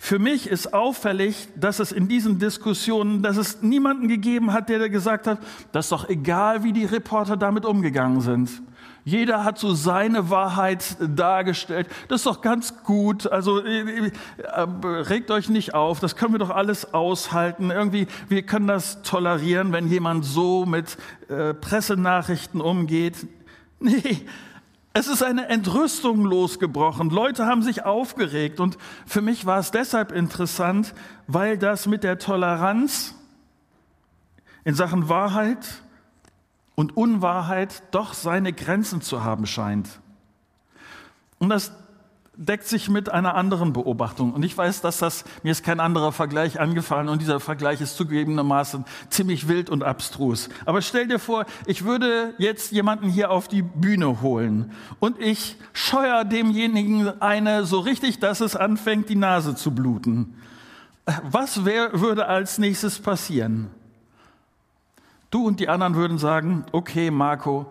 Für 0.01 0.19
mich 0.21 0.47
ist 0.49 0.73
auffällig, 0.73 1.49
dass 1.57 1.81
es 1.81 1.91
in 1.91 2.07
diesen 2.07 2.39
Diskussionen, 2.39 3.21
dass 3.21 3.37
es 3.37 3.63
niemanden 3.63 4.07
gegeben 4.07 4.53
hat, 4.53 4.69
der 4.69 4.89
gesagt 4.89 5.27
hat, 5.27 5.41
das 5.73 5.87
ist 5.87 5.93
doch 5.93 6.09
egal, 6.09 6.63
wie 6.63 6.73
die 6.73 6.85
Reporter 6.85 7.37
damit 7.37 7.65
umgegangen 7.65 8.21
sind. 8.21 8.63
Jeder 9.05 9.45
hat 9.45 9.59
so 9.59 9.75
seine 9.75 10.31
Wahrheit 10.31 10.97
dargestellt. 11.01 11.89
Das 12.09 12.21
ist 12.21 12.27
doch 12.27 12.43
ganz 12.43 12.83
gut. 12.83 13.27
Also 13.27 13.65
äh, 13.65 14.11
äh, 14.43 14.61
regt 14.61 15.31
euch 15.31 15.49
nicht 15.49 15.75
auf. 15.75 16.01
Das 16.01 16.17
können 16.17 16.35
wir 16.35 16.39
doch 16.39 16.51
alles 16.51 16.93
aushalten. 16.93 17.71
Irgendwie, 17.71 18.07
wir 18.29 18.43
können 18.43 18.67
das 18.67 19.03
tolerieren, 19.03 19.73
wenn 19.73 19.89
jemand 19.89 20.25
so 20.25 20.67
mit 20.67 20.99
äh, 21.29 21.55
Pressenachrichten 21.55 22.61
umgeht. 22.61 23.27
Nee, 23.81 24.27
es 24.93 25.07
ist 25.07 25.23
eine 25.23 25.49
Entrüstung 25.49 26.25
losgebrochen. 26.25 27.11
Leute 27.11 27.47
haben 27.47 27.63
sich 27.63 27.85
aufgeregt. 27.85 28.59
Und 28.59 28.77
für 29.07 29.21
mich 29.21 29.47
war 29.47 29.61
es 29.61 29.71
deshalb 29.71 30.11
interessant, 30.11 30.95
weil 31.29 31.57
das 31.57 31.87
mit 31.87 32.03
der 32.03 32.19
Toleranz 32.19 33.15
in 34.65 34.75
Sachen 34.75 35.09
Wahrheit 35.09 35.85
und 36.79 36.97
Unwahrheit 36.97 37.83
doch 37.91 38.15
seine 38.15 38.53
Grenzen 38.53 39.03
zu 39.03 39.25
haben 39.25 39.47
scheint. 39.47 39.89
Und 41.41 41.49
das 41.49 41.73
deckt 42.37 42.69
sich 42.69 42.89
mit 42.89 43.11
einer 43.11 43.35
anderen 43.35 43.73
Beobachtung. 43.73 44.33
Und 44.33 44.45
ich 44.45 44.57
weiß, 44.57 44.81
dass 44.81 44.99
das, 44.99 45.25
mir 45.43 45.51
ist 45.51 45.65
kein 45.65 45.81
anderer 45.81 46.13
Vergleich 46.13 46.61
angefallen 46.61 47.09
und 47.09 47.21
dieser 47.21 47.41
Vergleich 47.41 47.81
ist 47.81 47.97
zugegebenermaßen 47.97 48.85
ziemlich 49.11 49.49
wild 49.49 49.71
und 49.71 49.83
abstrus. 49.83 50.51
Aber 50.67 50.81
stell 50.81 51.09
dir 51.09 51.19
vor, 51.19 51.47
ich 51.67 51.85
würde 51.85 52.35
jetzt 52.39 52.71
jemanden 52.71 53.09
hier 53.09 53.33
auf 53.33 53.49
die 53.49 53.63
Bühne 53.63 54.21
holen 54.21 54.71
und 55.01 55.21
ich 55.21 55.57
scheuer 55.73 56.25
demjenigen 56.25 57.21
eine 57.21 57.65
so 57.65 57.81
richtig, 57.81 58.21
dass 58.21 58.41
es 58.41 58.55
anfängt, 58.55 59.09
die 59.09 59.17
Nase 59.17 59.57
zu 59.57 59.73
bluten. 59.73 60.37
Was 61.25 61.65
wär, 61.65 62.01
würde 62.01 62.27
als 62.27 62.59
nächstes 62.59 63.01
passieren? 63.01 63.69
Du 65.31 65.47
und 65.47 65.61
die 65.61 65.69
anderen 65.69 65.95
würden 65.95 66.19
sagen, 66.19 66.65
okay 66.73 67.11
Marco, 67.11 67.67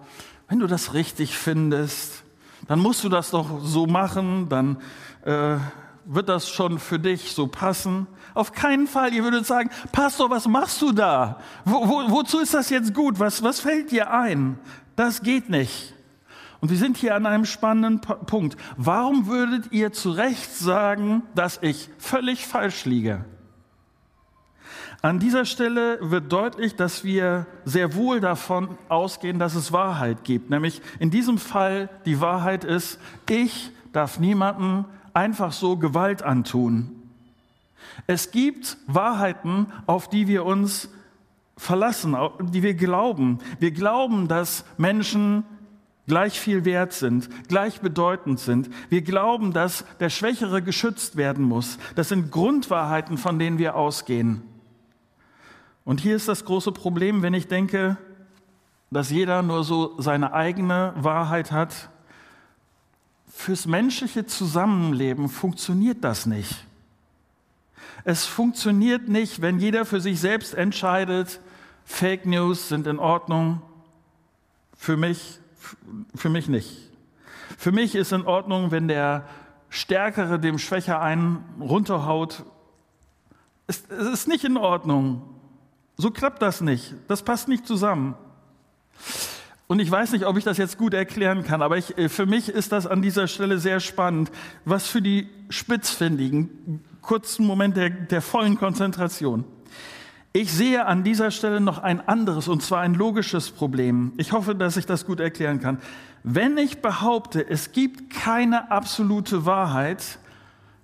wenn 0.47 0.59
du 0.59 0.67
das 0.67 0.93
richtig 0.93 1.37
findest, 1.37 2.23
dann 2.67 2.79
musst 2.79 3.03
du 3.03 3.09
das 3.09 3.31
doch 3.31 3.61
so 3.63 3.87
machen, 3.87 4.47
dann 4.49 4.77
äh, 5.23 5.57
wird 6.05 6.29
das 6.29 6.49
schon 6.49 6.79
für 6.79 6.99
dich 6.99 7.33
so 7.33 7.47
passen. 7.47 8.07
Auf 8.33 8.51
keinen 8.51 8.87
Fall, 8.87 9.13
ihr 9.13 9.23
würdet 9.23 9.45
sagen, 9.45 9.69
Pastor, 9.91 10.29
was 10.29 10.47
machst 10.47 10.81
du 10.81 10.91
da? 10.91 11.39
Wo, 11.65 11.87
wo, 11.87 12.11
wozu 12.11 12.39
ist 12.39 12.53
das 12.53 12.69
jetzt 12.69 12.93
gut? 12.93 13.19
Was, 13.19 13.43
was 13.43 13.59
fällt 13.59 13.91
dir 13.91 14.11
ein? 14.11 14.59
Das 14.95 15.21
geht 15.21 15.49
nicht. 15.49 15.93
Und 16.59 16.69
wir 16.69 16.77
sind 16.77 16.97
hier 16.97 17.15
an 17.15 17.25
einem 17.25 17.45
spannenden 17.45 18.01
Punkt. 18.01 18.57
Warum 18.77 19.27
würdet 19.27 19.71
ihr 19.71 19.91
zu 19.91 20.11
Recht 20.11 20.55
sagen, 20.55 21.23
dass 21.35 21.59
ich 21.61 21.89
völlig 21.99 22.47
falsch 22.47 22.85
liege? 22.85 23.25
An 25.01 25.19
dieser 25.19 25.45
Stelle 25.45 25.99
wird 26.01 26.31
deutlich, 26.31 26.75
dass 26.75 27.03
wir 27.03 27.45
sehr 27.65 27.93
wohl 27.95 28.19
davon 28.19 28.77
ausgehen, 28.89 29.37
dass 29.37 29.53
es 29.53 29.71
Wahrheit 29.71 30.23
gibt. 30.23 30.49
Nämlich 30.49 30.81
in 30.99 31.11
diesem 31.11 31.37
Fall 31.37 31.89
die 32.05 32.19
Wahrheit 32.19 32.63
ist, 32.63 32.99
ich 33.29 33.71
darf 33.93 34.19
niemandem 34.19 34.85
einfach 35.13 35.51
so 35.51 35.77
Gewalt 35.77 36.23
antun. 36.23 36.91
Es 38.07 38.31
gibt 38.31 38.77
Wahrheiten, 38.87 39.67
auf 39.85 40.09
die 40.09 40.27
wir 40.27 40.45
uns 40.45 40.89
verlassen, 41.57 42.15
die 42.39 42.63
wir 42.63 42.73
glauben. 42.73 43.39
Wir 43.59 43.71
glauben, 43.71 44.27
dass 44.27 44.65
Menschen 44.77 45.43
gleich 46.07 46.39
viel 46.39 46.65
wert 46.65 46.93
sind, 46.93 47.29
gleich 47.47 47.81
bedeutend 47.81 48.39
sind. 48.39 48.69
Wir 48.89 49.01
glauben, 49.01 49.53
dass 49.53 49.85
der 49.99 50.09
Schwächere 50.09 50.61
geschützt 50.61 51.17
werden 51.17 51.45
muss. 51.45 51.77
Das 51.95 52.09
sind 52.09 52.31
Grundwahrheiten, 52.31 53.17
von 53.17 53.39
denen 53.39 53.57
wir 53.57 53.75
ausgehen. 53.75 54.41
Und 55.87 56.01
hier 56.01 56.17
ist 56.17 56.27
das 56.27 56.43
große 56.43 56.73
Problem, 56.73 57.21
wenn 57.21 57.33
ich 57.33 57.47
denke, 57.47 57.95
dass 58.91 59.09
jeder 59.09 59.41
nur 59.41 59.63
so 59.63 59.95
seine 60.01 60.33
eigene 60.33 60.91
Wahrheit 60.97 61.53
hat. 61.53 61.89
Fürs 63.29 63.65
menschliche 63.67 64.25
Zusammenleben 64.25 65.29
funktioniert 65.29 66.03
das 66.03 66.25
nicht. 66.25 66.65
Es 68.03 68.25
funktioniert 68.25 69.07
nicht, 69.07 69.41
wenn 69.41 69.59
jeder 69.59 69.85
für 69.85 70.01
sich 70.01 70.19
selbst 70.19 70.55
entscheidet, 70.55 71.39
Fake 71.85 72.25
News 72.25 72.67
sind 72.67 72.85
in 72.85 72.99
Ordnung. 72.99 73.61
Für 74.75 74.97
mich, 74.97 75.39
für 76.15 76.27
mich 76.27 76.49
nicht. 76.49 76.91
Für 77.57 77.71
mich 77.71 77.95
ist 77.95 78.11
in 78.11 78.25
Ordnung, 78.25 78.71
wenn 78.71 78.89
der 78.89 79.25
Stärkere 79.69 80.37
dem 80.37 80.59
Schwächer 80.59 80.99
einen 80.99 81.45
runterhaut. 81.61 82.43
Es, 83.67 83.85
es 83.89 84.07
ist 84.07 84.27
nicht 84.27 84.43
in 84.43 84.57
Ordnung, 84.57 85.36
so 85.97 86.11
klappt 86.11 86.41
das 86.41 86.61
nicht. 86.61 86.93
Das 87.07 87.23
passt 87.23 87.47
nicht 87.47 87.65
zusammen. 87.67 88.15
Und 89.67 89.79
ich 89.79 89.91
weiß 89.91 90.13
nicht, 90.13 90.25
ob 90.25 90.37
ich 90.37 90.45
das 90.45 90.57
jetzt 90.57 90.77
gut 90.77 90.93
erklären 90.93 91.43
kann, 91.43 91.61
aber 91.61 91.77
ich, 91.77 91.97
äh, 91.97 92.07
für 92.07 92.25
mich 92.25 92.47
ist 92.47 92.71
das 92.71 92.87
an 92.87 93.01
dieser 93.01 93.27
Stelle 93.27 93.59
sehr 93.59 93.81
spannend. 93.81 94.31
Was 94.63 94.87
für 94.87 95.01
die 95.01 95.27
Spitzfindigen, 95.49 96.81
kurzen 97.01 97.45
Moment 97.45 97.75
der, 97.75 97.89
der 97.89 98.21
vollen 98.21 98.57
Konzentration. 98.57 99.43
Ich 100.31 100.53
sehe 100.53 100.85
an 100.85 101.03
dieser 101.03 101.31
Stelle 101.31 101.59
noch 101.59 101.79
ein 101.79 102.07
anderes, 102.07 102.47
und 102.47 102.61
zwar 102.61 102.81
ein 102.81 102.93
logisches 102.93 103.49
Problem. 103.49 104.13
Ich 104.17 104.31
hoffe, 104.31 104.55
dass 104.55 104.77
ich 104.77 104.85
das 104.85 105.05
gut 105.05 105.19
erklären 105.19 105.59
kann. 105.59 105.79
Wenn 106.23 106.57
ich 106.57 106.81
behaupte, 106.81 107.49
es 107.49 107.71
gibt 107.71 108.13
keine 108.13 108.71
absolute 108.71 109.45
Wahrheit, 109.45 110.19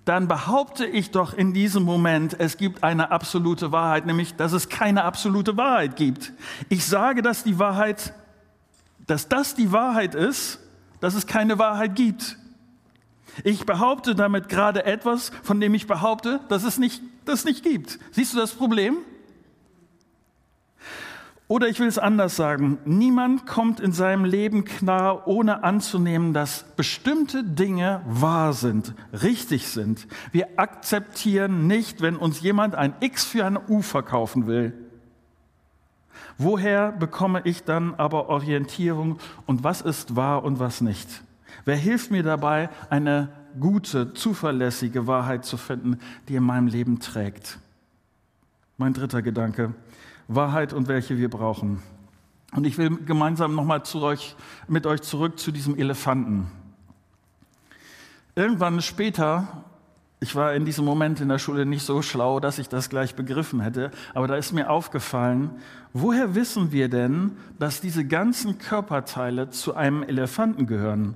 dann 0.06 0.28
behaupte 0.28 0.86
ich 0.86 1.12
doch 1.12 1.34
in 1.34 1.54
diesem 1.54 1.84
Moment, 1.84 2.38
es 2.40 2.58
gibt 2.58 2.84
eine 2.84 3.12
absolute 3.12 3.72
Wahrheit, 3.72 4.06
nämlich 4.06 4.36
dass 4.36 4.52
es 4.52 4.68
keine 4.68 5.06
absolute 5.06 5.56
Wahrheit 5.56 5.96
gibt. 5.96 6.34
Ich 6.70 6.86
sage, 6.86 7.22
dass 7.22 7.44
die 7.44 7.58
Wahrheit, 7.58 8.14
dass 9.08 9.30
das 9.30 9.56
die 9.56 9.72
Wahrheit 9.72 10.14
ist, 10.14 10.60
dass 11.00 11.16
es 11.16 11.26
keine 11.26 11.58
Wahrheit 11.58 11.96
gibt. 11.96 12.38
Ich 13.44 13.66
behaupte 13.66 14.14
damit 14.14 14.50
gerade 14.50 14.86
etwas, 14.86 15.32
von 15.42 15.60
dem 15.60 15.74
ich 15.74 15.88
behaupte, 15.88 16.42
dass 16.50 16.64
es 16.64 16.78
nicht, 16.78 17.02
das 17.26 17.46
nicht 17.46 17.64
gibt. 17.64 17.98
Siehst 18.12 18.34
du 18.34 18.38
das 18.38 18.54
Problem? 18.54 18.98
Oder 21.54 21.68
ich 21.68 21.80
will 21.80 21.88
es 21.88 22.00
anders 22.00 22.36
sagen, 22.36 22.80
niemand 22.84 23.46
kommt 23.46 23.80
in 23.80 23.92
seinem 23.92 24.26
Leben 24.26 24.66
klar, 24.66 25.28
ohne 25.28 25.64
anzunehmen, 25.64 26.34
dass 26.34 26.64
bestimmte 26.76 27.44
Dinge 27.44 28.02
wahr 28.08 28.54
sind, 28.54 28.96
richtig 29.22 29.68
sind. 29.68 30.08
Wir 30.32 30.48
akzeptieren 30.58 31.68
nicht, 31.68 32.02
wenn 32.02 32.16
uns 32.16 32.42
jemand 32.42 32.74
ein 32.74 32.96
X 33.02 33.26
für 33.26 33.46
ein 33.46 33.60
U 33.70 33.84
verkaufen 33.84 34.48
will. 34.48 34.74
Woher 36.40 36.92
bekomme 36.92 37.42
ich 37.44 37.64
dann 37.64 37.94
aber 37.94 38.30
Orientierung 38.30 39.20
und 39.46 39.64
was 39.64 39.82
ist 39.82 40.16
wahr 40.16 40.44
und 40.44 40.58
was 40.58 40.82
nicht? 40.82 41.22
Wer 41.66 41.76
hilft 41.76 42.10
mir 42.10 42.24
dabei, 42.24 42.72
eine 42.90 43.30
gute, 43.60 44.16
zuverlässige 44.16 45.06
Wahrheit 45.06 45.46
zu 45.46 45.58
finden, 45.58 46.00
die 46.28 46.34
in 46.34 46.44
meinem 46.44 46.66
Leben 46.66 47.00
trägt? 47.00 47.60
Mein 48.80 48.94
dritter 48.94 49.22
Gedanke. 49.22 49.76
Wahrheit 50.36 50.74
und 50.74 50.88
welche 50.88 51.18
wir 51.18 51.30
brauchen. 51.30 51.82
Und 52.56 52.66
ich 52.66 52.78
will 52.78 52.98
gemeinsam 53.06 53.56
nochmal 53.56 53.84
zu 53.84 54.02
euch, 54.02 54.36
mit 54.68 54.86
euch 54.86 55.02
zurück 55.02 55.40
zu 55.40 55.52
diesem 55.52 55.78
Elefanten. 55.78 56.48
Irgendwann 58.36 58.82
später, 58.82 59.66
ich 60.20 60.36
war 60.36 60.54
in 60.54 60.66
diesem 60.66 60.86
Moment 60.86 61.20
in 61.20 61.30
der 61.30 61.40
Schule 61.40 61.66
nicht 61.66 61.84
so 61.84 62.02
schlau, 62.02 62.40
dass 62.40 62.60
ich 62.60 62.70
das 62.70 62.90
gleich 62.90 63.16
begriffen 63.16 63.60
hätte, 63.60 63.92
aber 64.14 64.28
da 64.28 64.36
ist 64.36 64.54
mir 64.54 64.70
aufgefallen, 64.70 65.52
woher 65.94 66.36
wissen 66.36 66.72
wir 66.72 66.90
denn, 66.90 67.38
dass 67.60 67.82
diese 67.82 68.06
ganzen 68.06 68.58
Körperteile 68.58 69.50
zu 69.50 69.76
einem 69.76 70.04
Elefanten 70.04 70.68
gehören? 70.68 71.16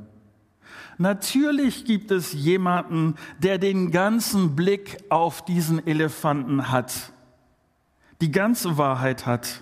Natürlich 0.97 1.85
gibt 1.85 2.09
es 2.09 2.33
jemanden, 2.33 3.15
der 3.39 3.59
den 3.59 3.91
ganzen 3.91 4.55
Blick 4.55 4.97
auf 5.09 5.45
diesen 5.45 5.85
Elefanten 5.85 6.71
hat 6.71 7.13
die 8.21 8.31
ganze 8.31 8.77
Wahrheit 8.77 9.25
hat. 9.25 9.61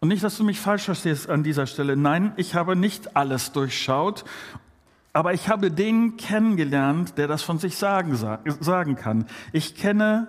Und 0.00 0.08
nicht, 0.08 0.22
dass 0.24 0.36
du 0.36 0.44
mich 0.44 0.60
falsch 0.60 0.84
verstehst 0.84 1.28
an 1.28 1.42
dieser 1.42 1.66
Stelle. 1.66 1.96
Nein, 1.96 2.32
ich 2.36 2.54
habe 2.54 2.74
nicht 2.74 3.16
alles 3.16 3.52
durchschaut, 3.52 4.24
aber 5.12 5.34
ich 5.34 5.48
habe 5.48 5.70
den 5.70 6.16
kennengelernt, 6.16 7.18
der 7.18 7.28
das 7.28 7.42
von 7.42 7.58
sich 7.58 7.76
sagen, 7.76 8.16
sagen 8.16 8.96
kann. 8.96 9.26
Ich 9.52 9.74
kenne, 9.74 10.28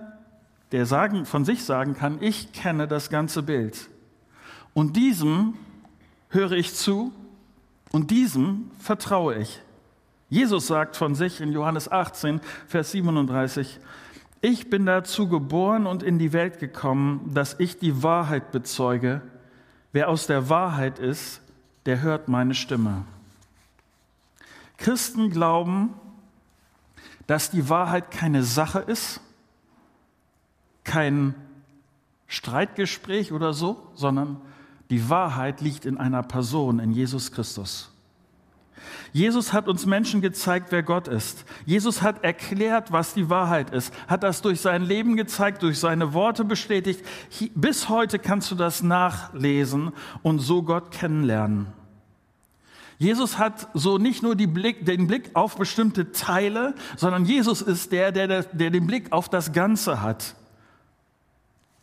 der 0.72 0.86
sagen, 0.86 1.26
von 1.26 1.46
sich 1.46 1.64
sagen 1.64 1.96
kann, 1.96 2.18
ich 2.22 2.52
kenne 2.52 2.88
das 2.88 3.10
ganze 3.10 3.44
Bild. 3.44 3.90
Und 4.74 4.96
diesem 4.96 5.54
höre 6.30 6.54
ich 6.54 6.74
zu 6.74 7.14
und 7.92 8.10
diesem 8.10 8.72
vertraue 8.80 9.36
ich. 9.36 9.62
Jesus 10.30 10.68
sagt 10.68 10.96
von 10.96 11.14
sich 11.14 11.42
in 11.42 11.52
Johannes 11.52 11.92
18, 11.92 12.40
Vers 12.68 12.92
37, 12.92 13.80
ich 14.42 14.70
bin 14.70 14.86
dazu 14.86 15.28
geboren 15.28 15.86
und 15.86 16.02
in 16.02 16.18
die 16.18 16.34
Welt 16.34 16.60
gekommen, 16.60 17.32
dass 17.34 17.60
ich 17.60 17.78
die 17.78 18.02
Wahrheit 18.02 18.52
bezeuge. 18.52 19.22
Wer 19.92 20.10
aus 20.10 20.26
der 20.26 20.50
Wahrheit 20.50 20.98
ist, 20.98 21.42
der 21.86 22.02
hört 22.02 22.28
meine 22.28 22.56
Stimme. 22.56 23.06
Christen 24.78 25.30
glauben, 25.30 25.94
dass 27.28 27.52
die 27.52 27.70
Wahrheit 27.70 28.10
keine 28.10 28.44
Sache 28.44 28.80
ist, 28.80 29.22
kein 30.84 31.36
Streitgespräch 32.28 33.32
oder 33.32 33.54
so, 33.54 33.92
sondern 33.94 34.42
die 34.90 35.08
Wahrheit 35.10 35.62
liegt 35.62 35.86
in 35.86 35.98
einer 35.98 36.24
Person, 36.24 36.80
in 36.80 36.92
Jesus 36.92 37.32
Christus. 37.32 37.91
Jesus 39.14 39.54
hat 39.54 39.68
uns 39.68 39.86
Menschen 39.86 40.22
gezeigt, 40.22 40.68
wer 40.72 40.84
Gott 40.84 41.08
ist. 41.08 41.46
Jesus 41.66 42.02
hat 42.02 42.24
erklärt, 42.24 42.92
was 42.92 43.14
die 43.14 43.30
Wahrheit 43.30 43.72
ist, 43.72 43.94
hat 44.08 44.24
das 44.24 44.42
durch 44.42 44.62
sein 44.62 44.84
Leben 44.84 45.16
gezeigt, 45.18 45.64
durch 45.64 45.80
seine 45.80 46.14
Worte 46.14 46.46
bestätigt. 46.46 47.06
Bis 47.56 47.90
heute 47.90 48.20
kannst 48.20 48.52
du 48.52 48.56
das 48.56 48.84
nachlesen 48.84 49.92
und 50.22 50.40
so 50.40 50.64
Gott 50.64 50.92
kennenlernen. 50.92 51.68
Jesus 52.98 53.40
hat 53.40 53.68
so 53.74 53.98
nicht 53.98 54.22
nur 54.22 54.36
Blick, 54.36 54.86
den 54.86 55.08
Blick 55.08 55.32
auf 55.34 55.58
bestimmte 55.58 56.12
Teile, 56.12 56.76
sondern 56.96 57.26
Jesus 57.26 57.64
ist 57.64 57.92
der, 57.92 58.12
der, 58.12 58.44
der 58.44 58.70
den 58.70 58.86
Blick 58.86 59.12
auf 59.12 59.28
das 59.28 59.54
Ganze 59.54 60.02
hat. 60.02 60.36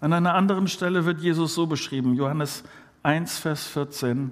An 0.00 0.12
einer 0.12 0.34
anderen 0.34 0.68
Stelle 0.68 1.04
wird 1.04 1.20
Jesus 1.20 1.56
so 1.56 1.66
beschrieben, 1.66 2.14
Johannes 2.14 2.62
1, 3.02 3.38
Vers 3.38 3.66
14. 3.66 4.30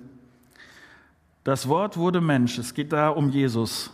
Das 1.47 1.69
Wort 1.69 1.97
wurde 1.97 2.21
Mensch. 2.21 2.59
Es 2.59 2.75
geht 2.75 2.93
da 2.93 3.09
um 3.09 3.31
Jesus. 3.31 3.93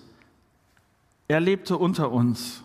Er 1.28 1.38
lebte 1.38 1.76
unter 1.76 2.10
uns. 2.10 2.62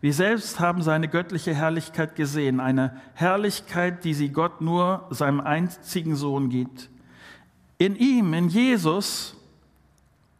Wir 0.00 0.14
selbst 0.14 0.60
haben 0.60 0.82
seine 0.82 1.08
göttliche 1.08 1.52
Herrlichkeit 1.52 2.14
gesehen, 2.14 2.60
eine 2.60 3.00
Herrlichkeit, 3.14 4.04
die 4.04 4.14
sie 4.14 4.28
Gott 4.28 4.60
nur 4.60 5.08
seinem 5.10 5.40
einzigen 5.40 6.14
Sohn 6.14 6.48
gibt. 6.48 6.90
In 7.78 7.96
ihm, 7.96 8.34
in 8.34 8.48
Jesus, 8.48 9.34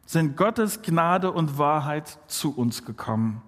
sind 0.05 0.37
Gottes 0.37 0.81
Gnade 0.81 1.29
und 1.29 1.57
Wahrheit 1.57 2.17
zu 2.27 2.55
uns 2.55 2.85
gekommen. 2.85 3.41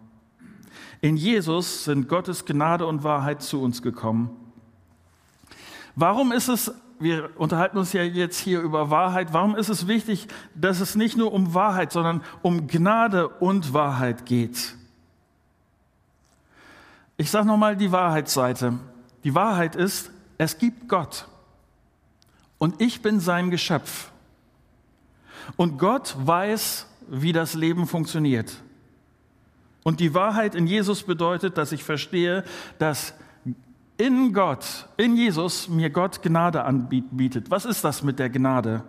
In 0.99 1.15
Jesus 1.15 1.85
sind 1.85 2.09
Gottes 2.09 2.43
Gnade 2.43 2.85
und 2.85 3.05
Wahrheit 3.05 3.41
zu 3.41 3.61
uns 3.61 3.81
gekommen. 3.81 4.29
Warum 5.95 6.33
ist 6.33 6.49
es 6.49 6.73
wir 7.01 7.31
unterhalten 7.35 7.77
uns 7.77 7.93
ja 7.93 8.03
jetzt 8.03 8.39
hier 8.39 8.61
über 8.61 8.89
Wahrheit. 8.89 9.33
Warum 9.33 9.55
ist 9.55 9.69
es 9.69 9.87
wichtig, 9.87 10.27
dass 10.55 10.79
es 10.79 10.95
nicht 10.95 11.17
nur 11.17 11.33
um 11.33 11.53
Wahrheit, 11.53 11.91
sondern 11.91 12.23
um 12.41 12.67
Gnade 12.67 13.27
und 13.27 13.73
Wahrheit 13.73 14.25
geht? 14.25 14.75
Ich 17.17 17.29
sage 17.29 17.47
nochmal 17.47 17.75
die 17.75 17.91
Wahrheitsseite. 17.91 18.79
Die 19.23 19.35
Wahrheit 19.35 19.75
ist, 19.75 20.11
es 20.37 20.57
gibt 20.57 20.87
Gott 20.87 21.27
und 22.57 22.81
ich 22.81 23.01
bin 23.01 23.19
sein 23.19 23.51
Geschöpf. 23.51 24.11
Und 25.55 25.77
Gott 25.77 26.15
weiß, 26.17 26.87
wie 27.07 27.33
das 27.33 27.53
Leben 27.53 27.87
funktioniert. 27.87 28.55
Und 29.83 29.99
die 29.99 30.13
Wahrheit 30.13 30.55
in 30.55 30.67
Jesus 30.67 31.03
bedeutet, 31.03 31.57
dass 31.57 31.71
ich 31.71 31.83
verstehe, 31.83 32.43
dass 32.79 33.13
in 34.01 34.33
Gott, 34.33 34.87
in 34.97 35.15
Jesus 35.15 35.69
mir 35.69 35.91
Gott 35.91 36.23
Gnade 36.23 36.63
anbietet. 36.63 37.51
Was 37.51 37.65
ist 37.65 37.83
das 37.83 38.01
mit 38.01 38.17
der 38.17 38.31
Gnade? 38.31 38.83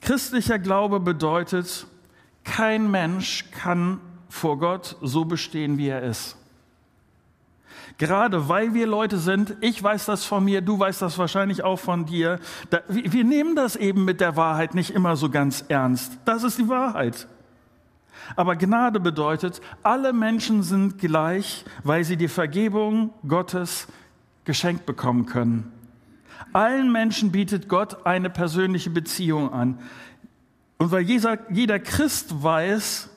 Christlicher 0.00 0.58
Glaube 0.58 0.98
bedeutet, 0.98 1.86
kein 2.42 2.90
Mensch 2.90 3.44
kann 3.52 4.00
vor 4.28 4.58
Gott 4.58 4.96
so 5.02 5.24
bestehen, 5.24 5.78
wie 5.78 5.86
er 5.86 6.02
ist. 6.02 6.36
Gerade 7.96 8.48
weil 8.48 8.74
wir 8.74 8.88
Leute 8.88 9.18
sind, 9.18 9.56
ich 9.60 9.80
weiß 9.80 10.06
das 10.06 10.24
von 10.24 10.44
mir, 10.44 10.62
du 10.62 10.76
weißt 10.80 11.00
das 11.00 11.16
wahrscheinlich 11.16 11.62
auch 11.62 11.78
von 11.78 12.06
dir, 12.06 12.40
wir 12.88 13.22
nehmen 13.22 13.54
das 13.54 13.76
eben 13.76 14.04
mit 14.04 14.20
der 14.20 14.34
Wahrheit 14.34 14.74
nicht 14.74 14.90
immer 14.90 15.14
so 15.14 15.30
ganz 15.30 15.64
ernst. 15.68 16.18
Das 16.24 16.42
ist 16.42 16.58
die 16.58 16.68
Wahrheit. 16.68 17.28
Aber 18.34 18.56
Gnade 18.56 18.98
bedeutet, 18.98 19.60
alle 19.82 20.12
Menschen 20.12 20.62
sind 20.62 20.98
gleich, 20.98 21.64
weil 21.84 22.04
sie 22.04 22.16
die 22.16 22.28
Vergebung 22.28 23.10
Gottes 23.26 23.86
geschenkt 24.44 24.86
bekommen 24.86 25.26
können. 25.26 25.72
Allen 26.52 26.90
Menschen 26.90 27.32
bietet 27.32 27.68
Gott 27.68 28.06
eine 28.06 28.30
persönliche 28.30 28.90
Beziehung 28.90 29.52
an. 29.52 29.78
Und 30.78 30.90
weil 30.90 31.02
jeder, 31.02 31.78
Christ 31.78 32.42
weiß, 32.42 33.10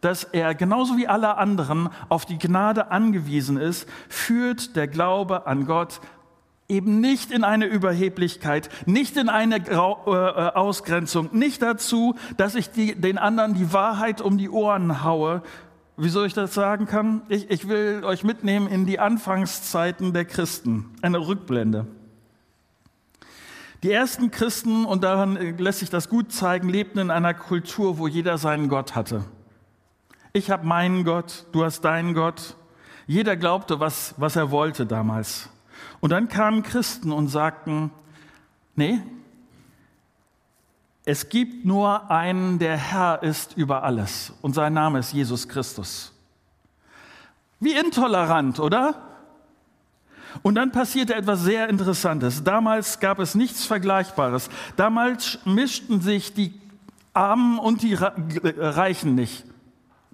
dass 0.00 0.24
er 0.24 0.54
genauso 0.54 0.96
wie 0.96 1.08
alle 1.08 1.36
anderen 1.36 1.88
auf 2.08 2.26
die 2.26 2.38
Gnade 2.38 2.90
angewiesen 2.90 3.56
ist, 3.56 3.88
führt 4.08 4.76
der 4.76 4.88
Glaube 4.88 5.46
an 5.46 5.66
Gott 5.66 6.00
eben 6.68 7.00
nicht 7.00 7.30
in 7.30 7.44
eine 7.44 7.66
Überheblichkeit, 7.66 8.68
nicht 8.86 9.16
in 9.16 9.28
eine 9.28 9.60
Grau 9.60 10.02
äh, 10.06 10.10
äh, 10.10 10.52
Ausgrenzung, 10.54 11.30
nicht 11.32 11.62
dazu, 11.62 12.16
dass 12.36 12.54
ich 12.54 12.70
die, 12.70 12.94
den 12.94 13.18
anderen 13.18 13.54
die 13.54 13.72
Wahrheit 13.72 14.20
um 14.20 14.38
die 14.38 14.50
Ohren 14.50 15.04
haue. 15.04 15.42
Wieso 15.96 16.24
ich 16.24 16.34
das 16.34 16.52
sagen 16.54 16.86
kann? 16.86 17.22
Ich, 17.28 17.50
ich 17.50 17.68
will 17.68 18.02
euch 18.04 18.24
mitnehmen 18.24 18.68
in 18.68 18.84
die 18.84 18.98
Anfangszeiten 18.98 20.12
der 20.12 20.24
Christen, 20.24 20.90
eine 21.02 21.26
Rückblende. 21.26 21.86
Die 23.82 23.92
ersten 23.92 24.30
Christen, 24.30 24.84
und 24.84 25.04
daran 25.04 25.58
lässt 25.58 25.78
sich 25.78 25.90
das 25.90 26.08
gut 26.08 26.32
zeigen, 26.32 26.68
lebten 26.68 26.98
in 26.98 27.10
einer 27.10 27.34
Kultur, 27.34 27.98
wo 27.98 28.08
jeder 28.08 28.36
seinen 28.38 28.68
Gott 28.68 28.94
hatte. 28.94 29.24
Ich 30.32 30.50
habe 30.50 30.66
meinen 30.66 31.04
Gott, 31.04 31.46
du 31.52 31.64
hast 31.64 31.82
deinen 31.82 32.12
Gott. 32.12 32.56
Jeder 33.06 33.36
glaubte, 33.36 33.78
was, 33.78 34.14
was 34.16 34.36
er 34.36 34.50
wollte 34.50 34.84
damals. 34.84 35.48
Und 36.00 36.10
dann 36.10 36.28
kamen 36.28 36.62
Christen 36.62 37.12
und 37.12 37.28
sagten, 37.28 37.90
nee, 38.74 39.00
Es 41.08 41.28
gibt 41.28 41.64
nur 41.64 42.10
einen, 42.10 42.58
der 42.58 42.76
Herr 42.76 43.22
ist 43.22 43.56
über 43.56 43.84
alles 43.84 44.32
und 44.42 44.54
sein 44.54 44.72
Name 44.72 44.98
ist 44.98 45.12
Jesus 45.12 45.46
Christus. 45.46 46.12
Wie 47.60 47.74
intolerant, 47.74 48.58
oder? 48.58 48.96
Und 50.42 50.56
dann 50.56 50.72
passierte 50.72 51.14
etwas 51.14 51.42
sehr 51.42 51.68
Interessantes. 51.68 52.42
Damals 52.42 52.98
gab 52.98 53.20
es 53.20 53.36
nichts 53.36 53.64
Vergleichbares. 53.64 54.50
Damals 54.74 55.38
mischten 55.44 56.00
sich 56.00 56.34
die 56.34 56.60
Armen 57.14 57.60
und 57.60 57.82
die 57.82 57.94
Reichen 57.94 59.14
nicht. 59.14 59.44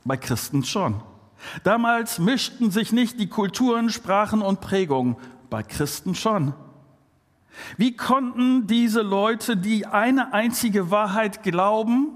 Bei 0.05 0.19
Christen 0.19 0.63
schon. 0.63 1.03
Damals 1.65 2.19
mischten 2.19 2.71
sich 2.71 2.93
nicht 2.93 3.19
die 3.19 3.29
Kulturen, 3.29 3.89
Sprachen 3.89 4.43
und 4.43 4.61
Prägungen. 4.61 5.17
Bei 5.53 5.63
Christen 5.63 6.15
schon. 6.15 6.55
Wie 7.77 7.95
konnten 7.95 8.67
diese 8.67 9.03
Leute 9.03 9.55
die 9.55 9.85
eine 9.85 10.33
einzige 10.33 10.91
Wahrheit 10.91 11.43
glauben 11.43 12.09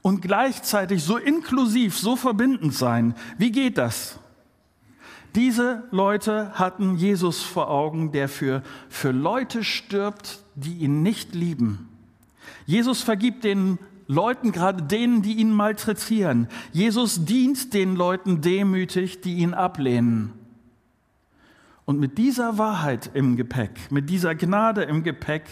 und 0.00 0.22
gleichzeitig 0.22 1.04
so 1.04 1.18
inklusiv, 1.18 1.98
so 1.98 2.16
verbindend 2.16 2.72
sein? 2.72 3.14
Wie 3.36 3.52
geht 3.52 3.76
das? 3.76 4.18
Diese 5.34 5.84
Leute 5.90 6.52
hatten 6.54 6.96
Jesus 6.96 7.42
vor 7.42 7.68
Augen, 7.68 8.12
der 8.12 8.30
für, 8.30 8.62
für 8.88 9.10
Leute 9.10 9.62
stirbt, 9.62 10.38
die 10.54 10.78
ihn 10.78 11.02
nicht 11.02 11.34
lieben. 11.34 11.86
Jesus 12.64 13.02
vergibt 13.02 13.44
den 13.44 13.78
Leuten, 14.06 14.52
gerade 14.52 14.84
denen, 14.84 15.20
die 15.20 15.34
ihn 15.34 15.52
malträtieren. 15.52 16.48
Jesus 16.72 17.26
dient 17.26 17.74
den 17.74 17.94
Leuten 17.94 18.40
demütig, 18.40 19.20
die 19.20 19.34
ihn 19.34 19.52
ablehnen. 19.52 20.39
Und 21.84 21.98
mit 21.98 22.18
dieser 22.18 22.58
Wahrheit 22.58 23.10
im 23.14 23.36
Gepäck, 23.36 23.90
mit 23.90 24.10
dieser 24.10 24.34
Gnade 24.34 24.82
im 24.82 25.02
Gepäck, 25.02 25.44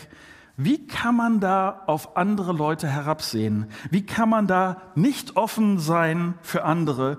wie 0.57 0.87
kann 0.89 1.15
man 1.15 1.39
da 1.39 1.85
auf 1.87 2.17
andere 2.17 2.53
Leute 2.53 2.89
herabsehen? 2.89 3.67
Wie 3.91 4.05
kann 4.05 4.29
man 4.29 4.49
da 4.49 4.83
nicht 4.97 5.37
offen 5.37 5.79
sein 5.79 6.35
für 6.43 6.65
andere, 6.65 7.19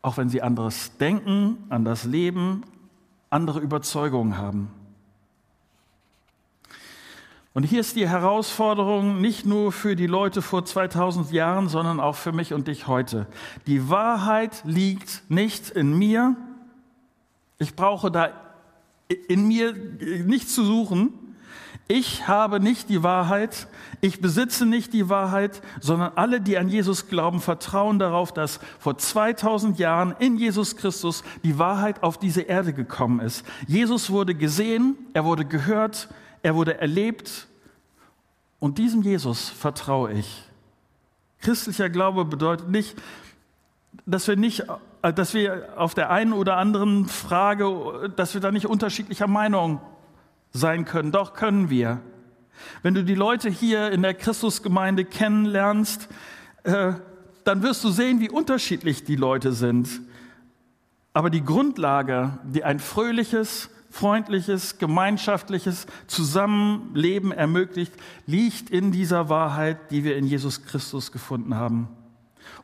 auch 0.00 0.16
wenn 0.16 0.30
sie 0.30 0.40
anderes 0.40 0.96
denken, 0.96 1.58
anders 1.68 2.04
leben, 2.04 2.62
andere 3.28 3.60
Überzeugungen 3.60 4.38
haben? 4.38 4.70
Und 7.52 7.64
hier 7.64 7.80
ist 7.80 7.96
die 7.96 8.08
Herausforderung 8.08 9.20
nicht 9.20 9.44
nur 9.44 9.72
für 9.72 9.96
die 9.96 10.06
Leute 10.06 10.40
vor 10.40 10.64
2000 10.64 11.32
Jahren, 11.32 11.68
sondern 11.68 12.00
auch 12.00 12.14
für 12.14 12.32
mich 12.32 12.54
und 12.54 12.68
dich 12.68 12.86
heute. 12.86 13.26
Die 13.66 13.90
Wahrheit 13.90 14.62
liegt 14.64 15.24
nicht 15.28 15.68
in 15.68 15.98
mir, 15.98 16.36
ich 17.58 17.74
brauche 17.74 18.10
da 18.10 18.30
in 19.28 19.48
mir 19.48 19.72
nichts 19.72 20.54
zu 20.54 20.64
suchen. 20.64 21.12
Ich 21.90 22.28
habe 22.28 22.60
nicht 22.60 22.90
die 22.90 23.02
Wahrheit, 23.02 23.66
ich 24.02 24.20
besitze 24.20 24.66
nicht 24.66 24.92
die 24.92 25.08
Wahrheit, 25.08 25.62
sondern 25.80 26.12
alle, 26.16 26.42
die 26.42 26.58
an 26.58 26.68
Jesus 26.68 27.08
glauben, 27.08 27.40
vertrauen 27.40 27.98
darauf, 27.98 28.30
dass 28.32 28.60
vor 28.78 28.98
2000 28.98 29.78
Jahren 29.78 30.14
in 30.18 30.36
Jesus 30.36 30.76
Christus 30.76 31.24
die 31.42 31.58
Wahrheit 31.58 32.02
auf 32.02 32.18
diese 32.18 32.42
Erde 32.42 32.74
gekommen 32.74 33.20
ist. 33.20 33.44
Jesus 33.66 34.10
wurde 34.10 34.34
gesehen, 34.34 34.96
er 35.14 35.24
wurde 35.24 35.46
gehört, 35.46 36.08
er 36.42 36.54
wurde 36.54 36.78
erlebt 36.78 37.48
und 38.58 38.76
diesem 38.76 39.00
Jesus 39.00 39.48
vertraue 39.48 40.12
ich. 40.12 40.42
Christlicher 41.40 41.88
Glaube 41.88 42.26
bedeutet 42.26 42.68
nicht, 42.68 42.96
dass 44.04 44.28
wir 44.28 44.36
nicht 44.36 44.64
dass 45.02 45.34
wir 45.34 45.68
auf 45.76 45.94
der 45.94 46.10
einen 46.10 46.32
oder 46.32 46.56
anderen 46.56 47.06
Frage, 47.06 48.10
dass 48.16 48.34
wir 48.34 48.40
da 48.40 48.50
nicht 48.50 48.66
unterschiedlicher 48.66 49.26
Meinung 49.26 49.80
sein 50.52 50.84
können. 50.84 51.12
Doch 51.12 51.34
können 51.34 51.70
wir. 51.70 52.00
Wenn 52.82 52.94
du 52.94 53.04
die 53.04 53.14
Leute 53.14 53.48
hier 53.48 53.90
in 53.92 54.02
der 54.02 54.14
Christusgemeinde 54.14 55.04
kennenlernst, 55.04 56.08
äh, 56.64 56.92
dann 57.44 57.62
wirst 57.62 57.84
du 57.84 57.90
sehen, 57.90 58.20
wie 58.20 58.30
unterschiedlich 58.30 59.04
die 59.04 59.16
Leute 59.16 59.52
sind. 59.52 60.00
Aber 61.12 61.30
die 61.30 61.44
Grundlage, 61.44 62.38
die 62.44 62.64
ein 62.64 62.78
fröhliches, 62.78 63.70
freundliches, 63.90 64.78
gemeinschaftliches 64.78 65.86
Zusammenleben 66.06 67.32
ermöglicht, 67.32 67.92
liegt 68.26 68.70
in 68.70 68.92
dieser 68.92 69.28
Wahrheit, 69.28 69.90
die 69.90 70.04
wir 70.04 70.16
in 70.16 70.26
Jesus 70.26 70.64
Christus 70.64 71.10
gefunden 71.10 71.54
haben. 71.54 71.88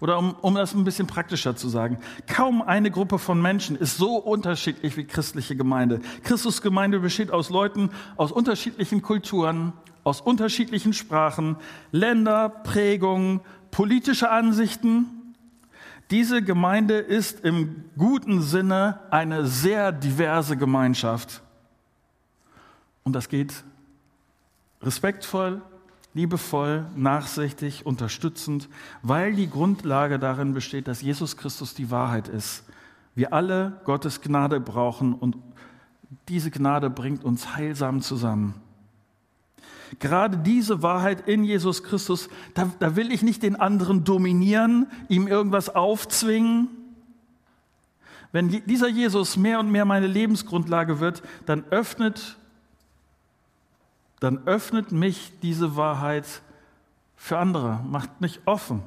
Oder 0.00 0.18
um, 0.18 0.34
um 0.40 0.54
das 0.54 0.74
ein 0.74 0.84
bisschen 0.84 1.06
praktischer 1.06 1.56
zu 1.56 1.68
sagen, 1.68 1.98
kaum 2.26 2.62
eine 2.62 2.90
Gruppe 2.90 3.18
von 3.18 3.40
Menschen 3.40 3.76
ist 3.76 3.96
so 3.96 4.16
unterschiedlich 4.16 4.96
wie 4.96 5.04
christliche 5.04 5.56
Gemeinde. 5.56 6.00
Christusgemeinde 6.22 7.00
besteht 7.00 7.30
aus 7.30 7.50
Leuten 7.50 7.90
aus 8.16 8.32
unterschiedlichen 8.32 9.02
Kulturen, 9.02 9.72
aus 10.02 10.20
unterschiedlichen 10.20 10.92
Sprachen, 10.92 11.56
Länder, 11.92 12.48
Prägungen, 12.48 13.40
politische 13.70 14.30
Ansichten. 14.30 15.34
Diese 16.10 16.42
Gemeinde 16.42 16.98
ist 16.98 17.44
im 17.44 17.84
guten 17.96 18.42
Sinne 18.42 19.00
eine 19.10 19.46
sehr 19.46 19.90
diverse 19.90 20.56
Gemeinschaft. 20.56 21.42
Und 23.04 23.14
das 23.14 23.28
geht 23.28 23.64
respektvoll, 24.82 25.62
liebevoll, 26.14 26.86
nachsichtig, 26.94 27.84
unterstützend, 27.84 28.68
weil 29.02 29.34
die 29.34 29.50
Grundlage 29.50 30.18
darin 30.18 30.54
besteht, 30.54 30.88
dass 30.88 31.02
Jesus 31.02 31.36
Christus 31.36 31.74
die 31.74 31.90
Wahrheit 31.90 32.28
ist. 32.28 32.64
Wir 33.14 33.32
alle 33.32 33.80
Gottes 33.84 34.20
Gnade 34.20 34.60
brauchen 34.60 35.12
und 35.14 35.36
diese 36.28 36.50
Gnade 36.50 36.88
bringt 36.88 37.24
uns 37.24 37.56
heilsam 37.56 38.00
zusammen. 38.00 38.54
Gerade 39.98 40.38
diese 40.38 40.82
Wahrheit 40.82 41.28
in 41.28 41.44
Jesus 41.44 41.82
Christus, 41.82 42.28
da, 42.54 42.70
da 42.78 42.96
will 42.96 43.12
ich 43.12 43.22
nicht 43.22 43.42
den 43.42 43.56
anderen 43.56 44.04
dominieren, 44.04 44.86
ihm 45.08 45.28
irgendwas 45.28 45.68
aufzwingen. 45.74 46.68
Wenn 48.32 48.48
dieser 48.48 48.88
Jesus 48.88 49.36
mehr 49.36 49.60
und 49.60 49.70
mehr 49.70 49.84
meine 49.84 50.08
Lebensgrundlage 50.08 50.98
wird, 50.98 51.22
dann 51.46 51.64
öffnet 51.70 52.36
dann 54.24 54.46
öffnet 54.46 54.90
mich 54.90 55.32
diese 55.42 55.76
Wahrheit 55.76 56.24
für 57.14 57.38
andere, 57.38 57.80
macht 57.86 58.20
mich 58.20 58.40
offen. 58.46 58.82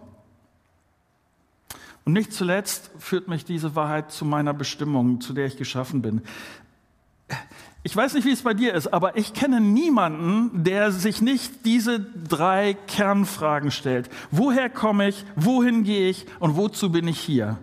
Und 2.06 2.14
nicht 2.14 2.34
zuletzt 2.34 2.90
führt 2.98 3.28
mich 3.28 3.46
diese 3.46 3.76
Wahrheit 3.76 4.12
zu 4.12 4.26
meiner 4.26 4.54
Bestimmung, 4.54 5.22
zu 5.22 5.34
der 5.34 5.46
ich 5.46 5.58
geschaffen 5.58 6.02
bin. 6.02 6.22
Ich 7.84 7.96
weiß 7.96 8.16
nicht, 8.16 8.26
wie 8.26 8.32
es 8.32 8.42
bei 8.42 8.54
dir 8.54 8.74
ist, 8.74 8.88
aber 8.88 9.16
ich 9.16 9.34
kenne 9.34 9.62
niemanden, 9.62 10.64
der 10.64 10.92
sich 10.92 11.22
nicht 11.22 11.66
diese 11.66 12.00
drei 12.00 12.74
Kernfragen 12.88 13.72
stellt. 13.72 14.10
Woher 14.32 14.70
komme 14.70 15.10
ich? 15.10 15.24
Wohin 15.36 15.84
gehe 15.84 16.10
ich? 16.10 16.26
Und 16.40 16.56
wozu 16.56 16.92
bin 16.92 17.08
ich 17.08 17.20
hier? 17.20 17.60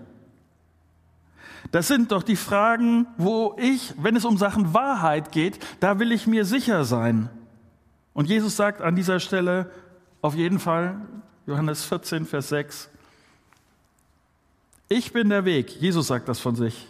Das 1.72 1.88
sind 1.88 2.12
doch 2.12 2.22
die 2.22 2.36
Fragen, 2.36 3.06
wo 3.16 3.56
ich, 3.58 3.94
wenn 3.96 4.14
es 4.14 4.24
um 4.24 4.36
Sachen 4.38 4.74
Wahrheit 4.74 5.32
geht, 5.32 5.58
da 5.80 5.98
will 5.98 6.12
ich 6.12 6.26
mir 6.26 6.44
sicher 6.44 6.84
sein. 6.84 7.30
Und 8.14 8.28
Jesus 8.28 8.56
sagt 8.56 8.80
an 8.80 8.96
dieser 8.96 9.20
Stelle 9.20 9.70
auf 10.22 10.34
jeden 10.34 10.58
Fall, 10.58 11.00
Johannes 11.46 11.84
14, 11.84 12.24
Vers 12.24 12.48
6, 12.48 12.88
ich 14.88 15.12
bin 15.12 15.28
der 15.28 15.44
Weg, 15.44 15.70
Jesus 15.80 16.06
sagt 16.06 16.28
das 16.28 16.40
von 16.40 16.54
sich, 16.56 16.86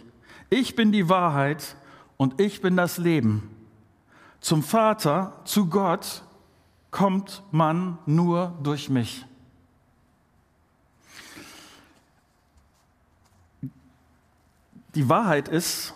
ich 0.49 0.75
bin 0.75 0.91
die 0.91 1.09
Wahrheit 1.09 1.75
und 2.17 2.39
ich 2.39 2.61
bin 2.61 2.77
das 2.77 2.97
Leben. 2.97 3.49
Zum 4.39 4.61
Vater, 4.61 5.41
zu 5.43 5.67
Gott 5.67 6.21
kommt 6.91 7.41
man 7.51 7.97
nur 8.05 8.57
durch 8.61 8.89
mich. 8.89 9.25
Die 14.93 15.09
Wahrheit 15.09 15.47
ist, 15.49 15.93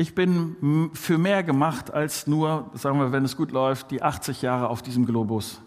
ich 0.00 0.14
bin 0.14 0.90
für 0.94 1.18
mehr 1.18 1.42
gemacht 1.42 1.92
als 1.92 2.28
nur, 2.28 2.70
sagen 2.74 3.00
wir, 3.00 3.10
wenn 3.10 3.24
es 3.24 3.36
gut 3.36 3.50
läuft, 3.50 3.90
die 3.90 4.00
80 4.00 4.42
Jahre 4.42 4.68
auf 4.68 4.80
diesem 4.80 5.04
Globus. 5.04 5.60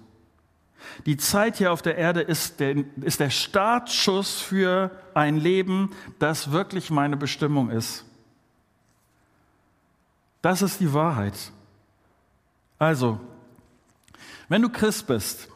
Die 1.05 1.17
Zeit 1.17 1.57
hier 1.57 1.73
auf 1.73 1.81
der 1.81 1.97
Erde 1.97 2.21
ist 2.21 2.61
der, 2.61 2.77
ist 3.01 3.19
der 3.19 3.29
Startschuss 3.29 4.39
für 4.39 4.89
ein 5.13 5.35
Leben, 5.35 5.91
das 6.17 6.51
wirklich 6.51 6.89
meine 6.89 7.17
Bestimmung 7.17 7.69
ist. 7.69 8.05
Das 10.41 10.61
ist 10.61 10.79
die 10.79 10.93
Wahrheit. 10.93 11.51
Also, 12.79 13.19
wenn 14.47 14.61
du 14.61 14.69
Christ 14.69 15.07
bist, 15.07 15.49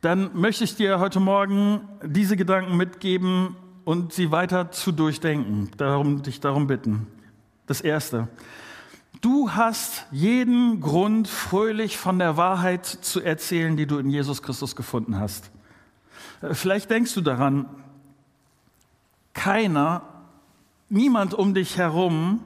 dann 0.00 0.38
möchte 0.38 0.64
ich 0.64 0.74
dir 0.74 0.98
heute 0.98 1.20
Morgen 1.20 1.88
diese 2.02 2.36
Gedanken 2.36 2.76
mitgeben 2.76 3.54
und 3.84 4.12
sie 4.12 4.32
weiter 4.32 4.72
zu 4.72 4.90
durchdenken, 4.90 5.70
darum, 5.76 6.24
dich 6.24 6.40
darum 6.40 6.66
bitten. 6.66 7.06
Das 7.66 7.80
Erste. 7.80 8.28
Du 9.20 9.50
hast 9.52 10.04
jeden 10.12 10.80
Grund, 10.80 11.26
fröhlich 11.26 11.96
von 11.96 12.18
der 12.18 12.36
Wahrheit 12.36 12.86
zu 12.86 13.20
erzählen, 13.20 13.76
die 13.76 13.86
du 13.86 13.98
in 13.98 14.10
Jesus 14.10 14.42
Christus 14.42 14.76
gefunden 14.76 15.18
hast. 15.18 15.50
Äh, 16.42 16.54
vielleicht 16.54 16.90
denkst 16.90 17.14
du 17.14 17.22
daran, 17.22 17.66
keiner, 19.32 20.02
niemand 20.88 21.34
um 21.34 21.54
dich 21.54 21.76
herum 21.76 22.40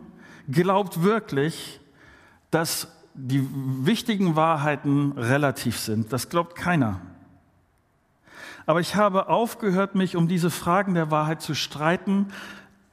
glaubt 0.48 1.02
wirklich, 1.02 1.80
dass 2.50 2.88
die 3.14 3.46
wichtigen 3.84 4.36
Wahrheiten 4.36 5.12
relativ 5.12 5.78
sind. 5.78 6.12
Das 6.12 6.28
glaubt 6.28 6.56
keiner. 6.56 7.00
aber 8.66 8.80
ich 8.80 8.94
habe 8.94 9.28
aufgehört, 9.28 9.94
mich 9.94 10.16
um 10.16 10.28
diese 10.28 10.50
Fragen 10.50 10.94
der 10.94 11.10
Wahrheit 11.10 11.42
zu 11.42 11.54
streiten, 11.54 12.28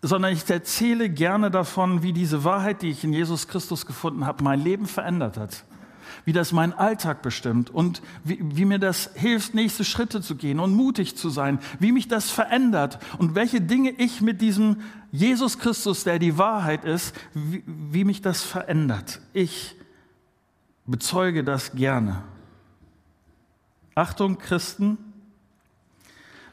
sondern 0.08 0.34
ich 0.34 0.50
erzähle 0.50 1.10
gerne 1.10 1.52
davon, 1.52 2.02
wie 2.02 2.14
diese 2.14 2.44
Wahrheit, 2.44 2.82
die 2.82 2.90
ich 2.90 3.04
in 3.04 3.14
Jesus 3.14 3.48
Christus 3.48 3.86
gefunden 3.86 4.26
habe, 4.26 4.44
mein 4.44 4.64
Leben 4.64 4.88
verändert 4.88 5.38
hat. 5.38 5.64
Wie 6.26 6.34
das 6.34 6.52
meinen 6.52 6.74
Alltag 6.74 7.22
bestimmt 7.22 7.70
und 7.70 8.02
wie, 8.24 8.40
wie, 8.42 8.66
mir 8.66 8.80
das 8.80 9.12
hilft, 9.14 9.54
nächste 9.54 9.86
Schritte 9.86 10.22
zu 10.22 10.36
gehen 10.36 10.60
und 10.60 10.74
mutig 10.74 11.16
zu 11.16 11.30
sein, 11.30 11.60
wie 11.80 11.92
mich 11.92 12.08
das 12.08 12.30
verändert 12.30 13.00
und 13.18 13.36
welche 13.36 13.62
Dinge 13.62 13.92
ich 13.92 14.22
mit 14.22 14.42
diesem 14.42 14.78
Jesus 15.12 15.58
Christus, 15.58 16.04
der 16.04 16.20
die 16.20 16.38
Wahrheit 16.38 16.84
ist, 16.84 17.16
wie, 17.34 17.64
wie 17.66 18.04
mich 18.04 18.22
das 18.22 18.44
verändert. 18.44 19.22
Ich 19.34 19.76
bezeuge 20.86 21.44
das 21.44 21.74
gerne. 21.74 22.24
Achtung, 23.96 24.38
Christen, 24.38 24.98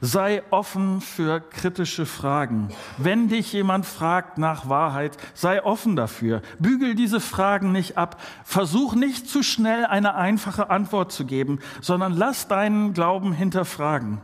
Sei 0.06 0.42
offen 0.50 1.00
für 1.00 1.40
kritische 1.40 2.04
Fragen. 2.04 2.68
Wenn 2.98 3.28
dich 3.28 3.54
jemand 3.54 3.86
fragt 3.86 4.36
nach 4.36 4.68
Wahrheit, 4.68 5.16
sei 5.32 5.64
offen 5.64 5.96
dafür. 5.96 6.42
Bügel 6.58 6.94
diese 6.94 7.20
Fragen 7.20 7.72
nicht 7.72 7.96
ab. 7.96 8.20
Versuch 8.44 8.94
nicht 8.94 9.26
zu 9.30 9.42
schnell 9.42 9.86
eine 9.86 10.14
einfache 10.14 10.68
Antwort 10.68 11.10
zu 11.10 11.24
geben, 11.24 11.58
sondern 11.80 12.12
lass 12.12 12.48
deinen 12.48 12.92
Glauben 12.92 13.32
hinterfragen. 13.32 14.20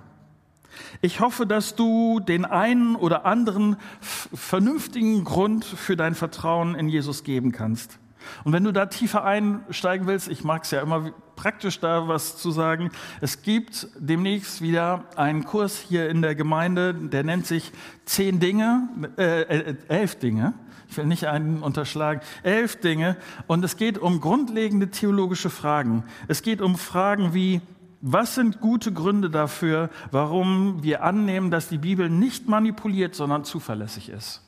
Ich 1.00 1.20
hoffe, 1.20 1.46
dass 1.46 1.76
du 1.76 2.20
den 2.20 2.44
einen 2.44 2.94
oder 2.94 3.24
anderen 3.24 3.76
vernünftigen 4.02 5.24
Grund 5.24 5.64
für 5.64 5.96
dein 5.96 6.14
Vertrauen 6.14 6.74
in 6.74 6.90
Jesus 6.90 7.24
geben 7.24 7.52
kannst. 7.52 7.98
Und 8.44 8.52
wenn 8.52 8.64
du 8.64 8.72
da 8.72 8.86
tiefer 8.86 9.24
einsteigen 9.24 10.06
willst, 10.06 10.28
ich 10.28 10.44
mag 10.44 10.64
es 10.64 10.70
ja 10.70 10.80
immer 10.80 11.12
praktisch 11.36 11.80
da 11.80 12.06
was 12.06 12.36
zu 12.36 12.50
sagen, 12.50 12.90
es 13.20 13.42
gibt 13.42 13.88
demnächst 13.98 14.60
wieder 14.60 15.04
einen 15.16 15.44
Kurs 15.44 15.78
hier 15.78 16.10
in 16.10 16.20
der 16.20 16.34
Gemeinde, 16.34 16.92
der 16.94 17.24
nennt 17.24 17.46
sich 17.46 17.72
Zehn 18.04 18.40
Dinge, 18.40 18.88
äh, 19.16 19.42
äh, 19.42 19.74
elf 19.88 20.16
Dinge. 20.16 20.54
Ich 20.90 20.96
will 20.96 21.06
nicht 21.06 21.28
einen 21.28 21.62
unterschlagen. 21.62 22.20
Elf 22.42 22.80
Dinge. 22.80 23.16
Und 23.46 23.64
es 23.64 23.76
geht 23.76 23.96
um 23.96 24.20
grundlegende 24.20 24.90
theologische 24.90 25.48
Fragen. 25.48 26.04
Es 26.26 26.42
geht 26.42 26.60
um 26.60 26.76
Fragen 26.76 27.32
wie, 27.32 27.60
was 28.00 28.34
sind 28.34 28.60
gute 28.60 28.92
Gründe 28.92 29.30
dafür, 29.30 29.88
warum 30.10 30.82
wir 30.82 31.04
annehmen, 31.04 31.50
dass 31.50 31.68
die 31.68 31.78
Bibel 31.78 32.10
nicht 32.10 32.48
manipuliert, 32.48 33.14
sondern 33.14 33.44
zuverlässig 33.44 34.08
ist? 34.08 34.42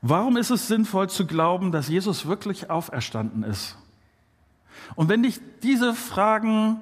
Warum 0.00 0.36
ist 0.36 0.50
es 0.50 0.68
sinnvoll 0.68 1.08
zu 1.08 1.26
glauben, 1.26 1.72
dass 1.72 1.88
Jesus 1.88 2.26
wirklich 2.26 2.70
auferstanden 2.70 3.42
ist? 3.42 3.76
Und 4.94 5.08
wenn 5.08 5.22
dich 5.22 5.40
diese 5.62 5.92
Fragen 5.94 6.80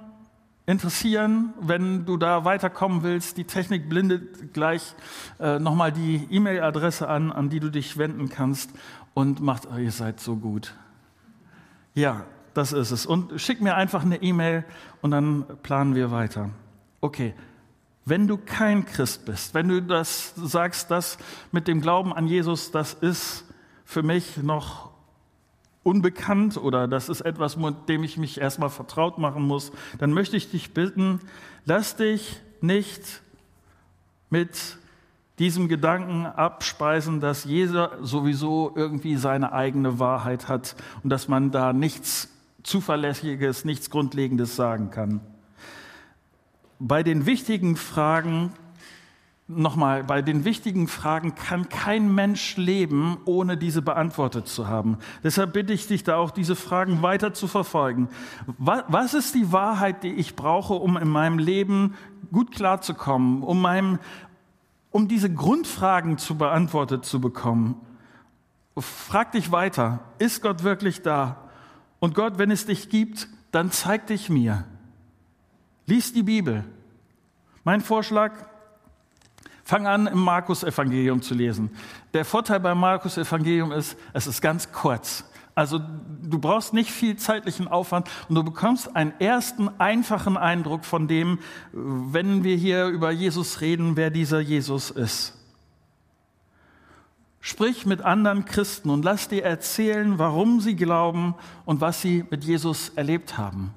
interessieren, 0.67 1.55
wenn 1.61 2.05
du 2.05 2.17
da 2.17 2.45
weiterkommen 2.45 3.03
willst, 3.03 3.37
die 3.37 3.45
Technik 3.45 3.89
blindet 3.89 4.53
gleich 4.53 4.95
äh, 5.39 5.59
nochmal 5.59 5.93
die 5.93 6.27
E-Mail-Adresse 6.31 7.09
an, 7.09 7.33
an 7.33 7.49
die 7.49 7.61
du 7.61 7.71
dich 7.71 7.97
wenden 7.97 8.29
kannst 8.29 8.71
und 9.15 9.41
macht, 9.41 9.69
oh, 9.73 9.79
ihr 9.79 9.93
seid 9.93 10.21
so 10.21 10.37
gut. 10.37 10.75
Ja, 11.95 12.25
das 12.53 12.73
ist 12.73 12.91
es. 12.91 13.07
Und 13.07 13.41
schick 13.41 13.61
mir 13.61 13.77
einfach 13.77 14.05
eine 14.05 14.23
E-Mail 14.23 14.65
und 15.03 15.13
dann 15.13 15.45
planen 15.63 15.95
wir 15.95 16.11
weiter. 16.11 16.51
Okay, 17.01 17.35
wenn 18.07 18.29
du 18.29 18.39
kein 18.39 18.87
Christ 18.87 19.27
bist, 19.27 19.53
wenn 19.53 19.69
du 19.69 19.83
das 19.83 20.33
sagst, 20.37 20.93
das 20.93 21.19
mit 21.51 21.67
dem 21.67 21.81
Glauben 21.81 22.13
an 22.13 22.29
Jesus, 22.29 22.71
das 22.71 22.95
ist 22.95 23.45
für 23.85 24.05
mich 24.05 24.37
noch 24.39 24.91
unbekannt 25.83 26.57
oder 26.57 26.87
das 26.87 27.09
ist 27.09 27.21
etwas, 27.21 27.57
mit 27.57 27.89
dem 27.89 28.05
ich 28.05 28.17
mich 28.17 28.41
erstmal 28.41 28.71
vertraut 28.71 29.19
machen 29.19 29.43
muss, 29.43 29.73
dann 29.99 30.13
möchte 30.13 30.37
ich 30.37 30.51
dich 30.51 30.73
bitten, 30.73 31.21
lass 31.65 31.97
dich 31.97 32.41
nicht 32.61 33.23
mit 34.31 34.79
diesem 35.41 35.69
Gedanken 35.69 36.27
abspeisen, 36.27 37.21
dass 37.21 37.45
jeder 37.45 37.99
sowieso 38.03 38.73
irgendwie 38.77 39.17
seine 39.17 39.53
eigene 39.53 39.99
Wahrheit 39.99 40.49
hat 40.49 40.77
und 41.03 41.11
dass 41.11 41.27
man 41.27 41.51
da 41.51 41.73
nichts 41.73 42.29
Zuverlässiges, 42.63 43.65
nichts 43.65 43.91
Grundlegendes 43.91 44.55
sagen 44.55 44.91
kann 44.93 45.21
bei 46.79 47.03
den 47.03 47.27
wichtigen 47.27 47.77
Fragen, 47.77 48.53
nochmal, 49.49 50.05
bei 50.05 50.23
den 50.23 50.45
wichtigen 50.45 50.89
Fragen 50.89 51.35
kann 51.35 51.69
kein 51.69 52.15
Mensch 52.15 52.57
leben, 52.57 53.19
ohne 53.25 53.57
diese 53.57 53.83
beantwortet 53.83 54.49
zu 54.49 54.69
haben. 54.69 54.99
Deshalb 55.23 55.53
bitte 55.53 55.73
ich 55.73 55.87
dich 55.87 56.05
da 56.05 56.17
auch, 56.17 56.31
diese 56.31 56.57
Fragen 56.57 57.03
weiter 57.03 57.33
zu 57.33 57.47
verfolgen. 57.47 58.09
Was 58.59 59.15
ist 59.15 59.35
die 59.35 59.53
Wahrheit, 59.53 60.03
die 60.03 60.15
ich 60.15 60.37
brauche, 60.37 60.75
um 60.75 60.97
in 60.97 61.09
meinem 61.09 61.39
Leben 61.39 61.95
gut 62.33 62.51
klarzukommen, 62.51 63.43
um, 63.43 63.61
meinem, 63.61 63.99
um 64.91 65.09
diese 65.09 65.33
Grundfragen 65.33 66.19
zu 66.19 66.37
beantwortet 66.37 67.05
zu 67.05 67.21
bekommen? 67.21 67.81
Frag 68.79 69.33
dich 69.33 69.53
weiter, 69.53 70.01
ist 70.19 70.43
Gott 70.43 70.63
wirklich 70.63 71.03
da? 71.03 71.37
Und 71.99 72.15
Gott, 72.15 72.37
wenn 72.37 72.51
es 72.51 72.67
dich 72.67 72.91
gibt, 72.91 73.29
dann 73.51 73.71
zeig 73.71 74.07
dich 74.09 74.29
mir. 74.29 74.65
Lies 75.87 76.13
die 76.13 76.23
Bibel. 76.23 76.65
Mein 77.65 77.81
Vorschlag, 77.81 78.33
fang 79.65 79.87
an, 79.87 80.07
im 80.07 80.21
Markus-Evangelium 80.21 81.23
zu 81.23 81.35
lesen. 81.35 81.71
Der 82.13 82.25
Vorteil 82.25 82.61
beim 82.61 82.79
Markus-Evangelium 82.79 83.73
ist, 83.73 83.97
es 84.13 84.27
ist 84.27 84.41
ganz 84.41 84.71
kurz. 84.73 85.25
Also 85.57 85.81
du 86.23 86.39
brauchst 86.39 86.75
nicht 86.75 86.91
viel 86.91 87.17
zeitlichen 87.17 87.67
Aufwand 87.67 88.11
und 88.29 88.35
du 88.35 88.45
bekommst 88.45 88.95
einen 88.95 89.19
ersten 89.19 89.71
einfachen 89.81 90.37
Eindruck 90.37 90.85
von 90.85 91.09
dem, 91.09 91.39
wenn 91.73 92.45
wir 92.45 92.57
hier 92.57 92.87
über 92.89 93.11
Jesus 93.11 93.63
reden, 93.63 93.97
wer 93.97 94.11
dieser 94.11 94.41
Jesus 94.41 94.91
ist. 94.91 95.33
Sprich 97.41 97.87
mit 97.87 98.03
anderen 98.03 98.45
Christen 98.45 98.91
und 98.91 99.05
lass 99.05 99.29
dir 99.29 99.45
erzählen, 99.45 100.19
warum 100.19 100.61
sie 100.61 100.77
glauben 100.77 101.35
und 101.65 101.81
was 101.81 102.03
sie 102.03 102.25
mit 102.29 102.45
Jesus 102.45 102.91
erlebt 102.91 103.39
haben. 103.39 103.73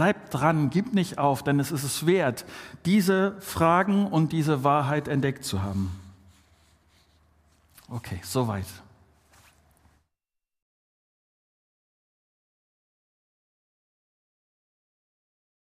Bleib 0.00 0.30
dran, 0.30 0.70
gib 0.70 0.94
nicht 0.94 1.18
auf, 1.18 1.42
denn 1.42 1.60
es 1.60 1.70
ist 1.70 1.84
es 1.84 2.06
wert, 2.06 2.46
diese 2.86 3.36
Fragen 3.40 4.06
und 4.06 4.32
diese 4.32 4.64
Wahrheit 4.64 5.08
entdeckt 5.08 5.44
zu 5.44 5.62
haben. 5.62 5.94
Okay, 7.86 8.18
soweit. 8.24 8.64